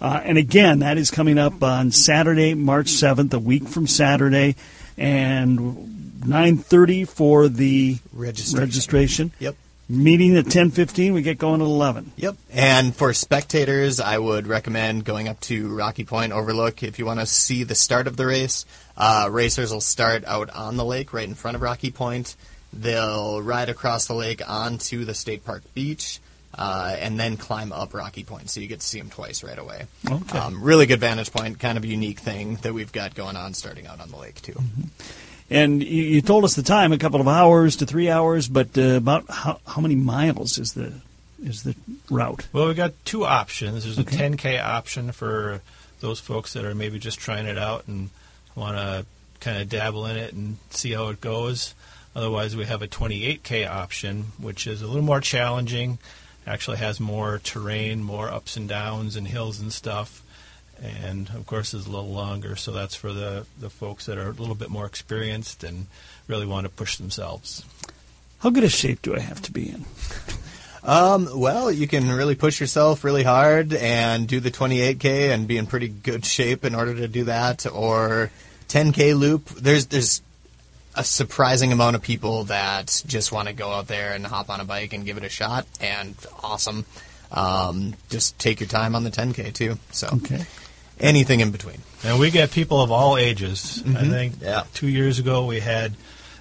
Uh, 0.00 0.20
and 0.24 0.36
again, 0.36 0.80
that 0.80 0.98
is 0.98 1.10
coming 1.10 1.38
up 1.38 1.62
on 1.62 1.90
Saturday, 1.90 2.54
March 2.54 2.88
seventh, 2.88 3.32
a 3.34 3.38
week 3.38 3.66
from 3.68 3.86
Saturday, 3.86 4.56
and 4.98 6.26
nine 6.26 6.58
thirty 6.58 7.04
for 7.04 7.48
the 7.48 7.98
Registration. 8.12 8.58
registration. 8.60 9.32
Yep. 9.38 9.56
Meeting 9.94 10.38
at 10.38 10.46
ten 10.46 10.70
fifteen. 10.70 11.12
We 11.12 11.20
get 11.20 11.36
going 11.36 11.60
at 11.60 11.66
eleven. 11.66 12.12
Yep. 12.16 12.36
And 12.50 12.96
for 12.96 13.12
spectators, 13.12 14.00
I 14.00 14.16
would 14.16 14.46
recommend 14.46 15.04
going 15.04 15.28
up 15.28 15.38
to 15.40 15.76
Rocky 15.76 16.04
Point 16.04 16.32
Overlook 16.32 16.82
if 16.82 16.98
you 16.98 17.04
want 17.04 17.20
to 17.20 17.26
see 17.26 17.64
the 17.64 17.74
start 17.74 18.06
of 18.06 18.16
the 18.16 18.24
race. 18.24 18.64
Uh, 18.96 19.28
racers 19.30 19.70
will 19.70 19.82
start 19.82 20.24
out 20.24 20.48
on 20.48 20.78
the 20.78 20.84
lake 20.84 21.12
right 21.12 21.28
in 21.28 21.34
front 21.34 21.56
of 21.56 21.60
Rocky 21.60 21.90
Point. 21.90 22.36
They'll 22.72 23.42
ride 23.42 23.68
across 23.68 24.06
the 24.06 24.14
lake 24.14 24.40
onto 24.48 25.04
the 25.04 25.12
state 25.12 25.44
park 25.44 25.62
beach. 25.74 26.20
Uh, 26.54 26.94
and 26.98 27.18
then 27.18 27.38
climb 27.38 27.72
up 27.72 27.94
Rocky 27.94 28.24
Point, 28.24 28.50
so 28.50 28.60
you 28.60 28.66
get 28.66 28.80
to 28.80 28.86
see 28.86 28.98
them 28.98 29.08
twice 29.08 29.42
right 29.42 29.58
away. 29.58 29.86
Okay. 30.06 30.38
Um, 30.38 30.62
really 30.62 30.84
good 30.84 31.00
vantage 31.00 31.32
point, 31.32 31.58
kind 31.58 31.78
of 31.78 31.84
a 31.84 31.86
unique 31.86 32.20
thing 32.20 32.56
that 32.56 32.74
we've 32.74 32.92
got 32.92 33.14
going 33.14 33.36
on 33.36 33.54
starting 33.54 33.86
out 33.86 34.00
on 34.00 34.10
the 34.10 34.18
lake 34.18 34.42
too. 34.42 34.56
And 35.52 35.82
you, 35.82 36.02
you 36.02 36.22
told 36.22 36.44
us 36.44 36.54
the 36.54 36.62
time, 36.62 36.92
a 36.92 36.98
couple 36.98 37.20
of 37.20 37.28
hours 37.28 37.76
to 37.76 37.86
three 37.86 38.08
hours, 38.10 38.48
but 38.48 38.76
uh, 38.78 38.96
about 38.96 39.28
how, 39.30 39.60
how 39.66 39.80
many 39.80 39.94
miles 39.94 40.58
is 40.58 40.72
the 40.74 40.92
is 41.42 41.64
the 41.64 41.74
route? 42.10 42.46
Well, 42.52 42.68
we've 42.68 42.76
got 42.76 42.92
two 43.04 43.24
options. 43.24 43.82
There's 43.84 43.98
Okay. 43.98 44.24
a 44.26 44.30
10K 44.30 44.62
option 44.62 45.10
for 45.12 45.60
those 46.00 46.20
folks 46.20 46.52
that 46.52 46.64
are 46.64 46.74
maybe 46.74 46.98
just 47.00 47.18
trying 47.18 47.46
it 47.46 47.58
out 47.58 47.86
and 47.88 48.10
want 48.54 48.76
to 48.76 49.04
kind 49.40 49.60
of 49.60 49.68
dabble 49.68 50.06
in 50.06 50.16
it 50.16 50.32
and 50.34 50.56
see 50.70 50.92
how 50.92 51.08
it 51.08 51.20
goes. 51.20 51.74
Otherwise, 52.14 52.54
we 52.54 52.64
have 52.66 52.80
a 52.82 52.86
28K 52.88 53.68
option, 53.68 54.26
which 54.38 54.66
is 54.68 54.82
a 54.82 54.86
little 54.86 55.02
more 55.02 55.20
challenging. 55.20 55.98
Actually, 56.46 56.76
has 56.76 57.00
more 57.00 57.40
terrain, 57.42 58.02
more 58.04 58.28
ups 58.28 58.56
and 58.56 58.68
downs 58.68 59.16
and 59.16 59.26
hills 59.26 59.58
and 59.60 59.72
stuff, 59.72 60.22
and 60.82 61.28
of 61.30 61.46
course 61.46 61.74
is 61.74 61.86
a 61.86 61.90
little 61.90 62.10
longer. 62.12 62.56
So 62.56 62.72
that's 62.72 62.94
for 62.94 63.12
the 63.12 63.46
the 63.58 63.70
folks 63.70 64.06
that 64.06 64.18
are 64.18 64.28
a 64.28 64.32
little 64.32 64.54
bit 64.54 64.70
more 64.70 64.86
experienced 64.86 65.64
and 65.64 65.86
really 66.26 66.46
want 66.46 66.64
to 66.64 66.70
push 66.70 66.96
themselves. 66.96 67.64
How 68.40 68.50
good 68.50 68.64
a 68.64 68.68
shape 68.68 69.02
do 69.02 69.14
I 69.14 69.20
have 69.20 69.40
to 69.42 69.52
be 69.52 69.68
in? 69.68 69.84
Um, 70.84 71.28
well, 71.38 71.70
you 71.70 71.86
can 71.86 72.10
really 72.10 72.34
push 72.34 72.60
yourself 72.60 73.04
really 73.04 73.22
hard 73.22 73.72
and 73.72 74.26
do 74.26 74.40
the 74.40 74.50
28k 74.50 75.32
and 75.32 75.46
be 75.46 75.56
in 75.56 75.66
pretty 75.66 75.86
good 75.88 76.24
shape 76.24 76.64
in 76.64 76.74
order 76.74 76.94
to 76.94 77.06
do 77.06 77.24
that, 77.24 77.66
or 77.66 78.32
10k 78.68 79.16
loop. 79.16 79.48
There's 79.50 79.86
there's 79.86 80.22
a 80.96 81.04
surprising 81.04 81.72
amount 81.72 81.96
of 81.96 82.02
people 82.02 82.44
that 82.44 83.02
just 83.06 83.30
want 83.32 83.48
to 83.48 83.54
go 83.54 83.70
out 83.70 83.86
there 83.86 84.12
and 84.12 84.26
hop 84.26 84.50
on 84.50 84.60
a 84.60 84.64
bike 84.64 84.92
and 84.92 85.06
give 85.06 85.16
it 85.16 85.24
a 85.24 85.28
shot, 85.28 85.66
and 85.80 86.16
awesome. 86.42 86.84
Um, 87.30 87.94
just 88.10 88.38
take 88.38 88.60
your 88.60 88.68
time 88.68 88.94
on 88.94 89.04
the 89.04 89.10
10k 89.10 89.54
too. 89.54 89.78
So 89.92 90.08
Okay. 90.16 90.44
Anything 91.00 91.40
in 91.40 91.50
between. 91.50 91.78
And 92.04 92.18
we 92.18 92.30
get 92.30 92.50
people 92.50 92.80
of 92.80 92.90
all 92.90 93.16
ages. 93.16 93.82
I 93.84 93.88
mm-hmm. 93.88 94.10
think 94.10 94.34
Yeah. 94.40 94.64
two 94.74 94.88
years 94.88 95.18
ago 95.18 95.46
we 95.46 95.60
had 95.60 95.94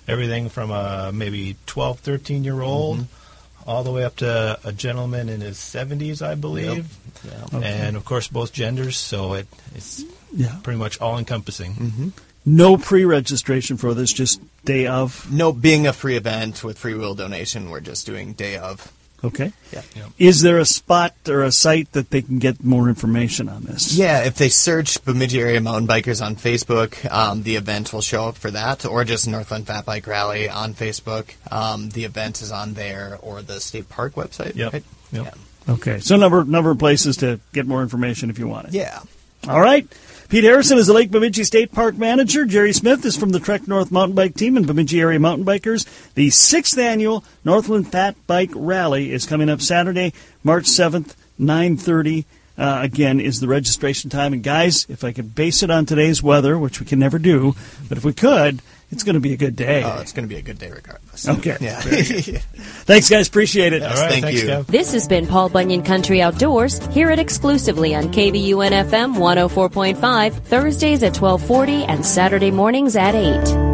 everything 0.08 0.50
from 0.50 0.72
a 0.72 1.12
maybe 1.14 1.56
12, 1.66 2.00
13 2.00 2.44
year 2.44 2.62
old 2.62 3.00
mm-hmm. 3.00 3.70
all 3.70 3.84
the 3.84 3.92
way 3.92 4.04
up 4.04 4.16
to 4.18 4.60
a 4.64 4.72
gentleman 4.72 5.30
in 5.30 5.42
his 5.42 5.58
70s, 5.58 6.22
I 6.26 6.36
believe. 6.36 6.88
Yeah. 7.24 7.60
And 7.62 7.96
of 7.96 8.06
course, 8.06 8.28
both 8.28 8.54
genders, 8.54 8.98
so 8.98 9.34
it, 9.34 9.48
it's 9.76 10.04
Yeah. 10.34 10.56
pretty 10.64 10.80
much 10.80 11.00
all 11.00 11.18
encompassing. 11.18 11.74
Mm-hmm. 11.76 12.10
No 12.44 12.76
pre-registration 12.78 13.78
for 13.78 13.94
this, 13.94 14.12
just 14.12 14.42
day 14.66 14.88
of. 14.88 15.32
No, 15.32 15.52
being 15.52 15.86
a 15.86 15.94
free 15.94 16.16
event 16.16 16.64
with 16.64 16.80
free 16.80 16.96
will 16.96 17.14
donation, 17.14 17.70
we're 17.70 17.82
just 17.82 18.08
doing 18.08 18.34
day 18.34 18.58
of. 18.58 18.92
Okay. 19.24 19.52
Yeah. 19.72 19.82
Is 20.18 20.42
there 20.42 20.58
a 20.58 20.66
spot 20.66 21.14
or 21.28 21.44
a 21.44 21.52
site 21.52 21.92
that 21.92 22.10
they 22.10 22.22
can 22.22 22.40
get 22.40 22.64
more 22.64 22.90
information 22.90 23.50
on 23.50 23.64
this? 23.64 23.96
Yeah, 23.96 24.24
if 24.24 24.36
they 24.36 24.50
search 24.50 25.04
Bemidji 25.06 25.40
Area 25.40 25.62
Mountain 25.62 25.88
Bikers 25.88 26.26
on 26.26 26.36
Facebook, 26.36 27.10
um, 27.12 27.44
the 27.44 27.56
event 27.56 27.94
will 27.94 28.02
show 28.02 28.26
up 28.26 28.36
for 28.36 28.50
that, 28.52 28.86
or 28.86 29.04
just 29.04 29.28
Northland 29.28 29.68
Fat 29.68 29.86
Bike 29.86 30.08
Rally 30.08 30.50
on 30.50 30.74
Facebook. 30.74 31.36
Um, 31.52 31.90
the 31.90 32.06
event 32.06 32.42
is 32.42 32.52
on 32.52 32.74
there, 32.74 33.20
or 33.22 33.42
the 33.42 33.60
state 33.60 33.90
park 33.90 34.16
website. 34.16 34.56
Yep. 34.56 34.74
right? 34.74 34.84
Yep. 35.12 35.38
Okay. 35.70 36.00
So 36.00 36.16
number 36.16 36.44
number 36.44 36.72
of 36.72 36.80
places 36.80 37.18
to 37.18 37.40
get 37.54 37.68
more 37.68 37.84
information 37.84 38.30
if 38.32 38.40
you 38.40 38.48
want 38.48 38.70
it. 38.70 38.74
Yeah. 38.74 39.02
All 39.48 39.60
right. 39.62 39.88
Pete 40.30 40.44
Harrison 40.44 40.78
is 40.78 40.88
the 40.88 40.94
Lake 40.94 41.12
Bemidji 41.12 41.44
State 41.44 41.72
Park 41.74 41.98
Manager. 41.98 42.46
Jerry 42.46 42.72
Smith 42.72 43.04
is 43.04 43.18
from 43.18 43.32
the 43.32 43.40
Trek 43.40 43.68
North 43.68 43.92
Mountain 43.92 44.16
Bike 44.16 44.36
Team 44.36 44.56
and 44.56 44.66
Bemidji 44.66 45.02
Area 45.02 45.20
Mountain 45.20 45.46
Bikers. 45.46 45.86
The 46.14 46.30
sixth 46.30 46.78
annual 46.78 47.26
Northland 47.44 47.92
Fat 47.92 48.16
Bike 48.28 48.52
Rally 48.56 49.12
is 49.12 49.26
coming 49.26 49.50
up 49.50 49.62
Saturday, 49.62 50.14
March 50.44 50.66
7th, 50.66 51.16
9.30. 51.40 52.26
uh, 52.58 52.80
again, 52.84 53.20
is 53.20 53.40
the 53.40 53.48
registration 53.48 54.10
time. 54.10 54.32
And 54.32 54.44
guys, 54.44 54.86
if 54.88 55.04
I 55.04 55.12
could 55.12 55.34
base 55.36 55.64
it 55.64 55.72
on 55.72 55.86
today's 55.86 56.22
weather, 56.22 56.58
which 56.58 56.80
we 56.80 56.86
can 56.86 57.00
never 57.00 57.18
do, 57.18 57.56
but 57.90 57.98
if 57.98 58.06
we 58.06 58.14
could, 58.14 58.62
it's 58.92 59.04
going 59.04 59.16
to 59.16 59.20
be 59.20 59.34
a 59.34 59.38
good 59.38 59.56
day. 59.56 59.84
Oh, 59.84 60.00
it's 60.00 60.12
going 60.12 60.28
to 60.28 60.34
be 60.34 60.40
a 60.40 60.42
good 60.42 60.60
day 60.60 60.70
regardless. 60.70 61.28
Okay. 61.28 61.58
Yeah. 61.60 61.80
Thanks, 61.80 63.10
guys. 63.10 63.28
Appreciate 63.28 63.74
it. 63.74 63.82
Yes, 63.82 63.98
All 63.98 64.04
right, 64.04 64.12
thank 64.12 64.26
thanks, 64.26 64.44
you. 64.44 64.50
Kev. 64.50 64.66
This 64.68 64.92
has 64.94 65.08
been 65.08 65.28
Paul 65.28 65.50
Bunyan 65.50 65.84
Country 65.84 66.22
Outdoors. 66.22 66.86
Hear 66.88 67.10
it 67.10 67.20
exclusively 67.20 67.96
on 67.96 68.12
KBUN 68.12 68.72
FM 68.72 69.16
104.5, 69.16 70.34
Thursdays 70.44 71.04
at 71.04 71.16
1240 71.18 71.86
and 71.86 72.06
Saturday 72.06 72.52
mornings 72.52 72.96
at 72.96 73.16
8. 73.16 73.71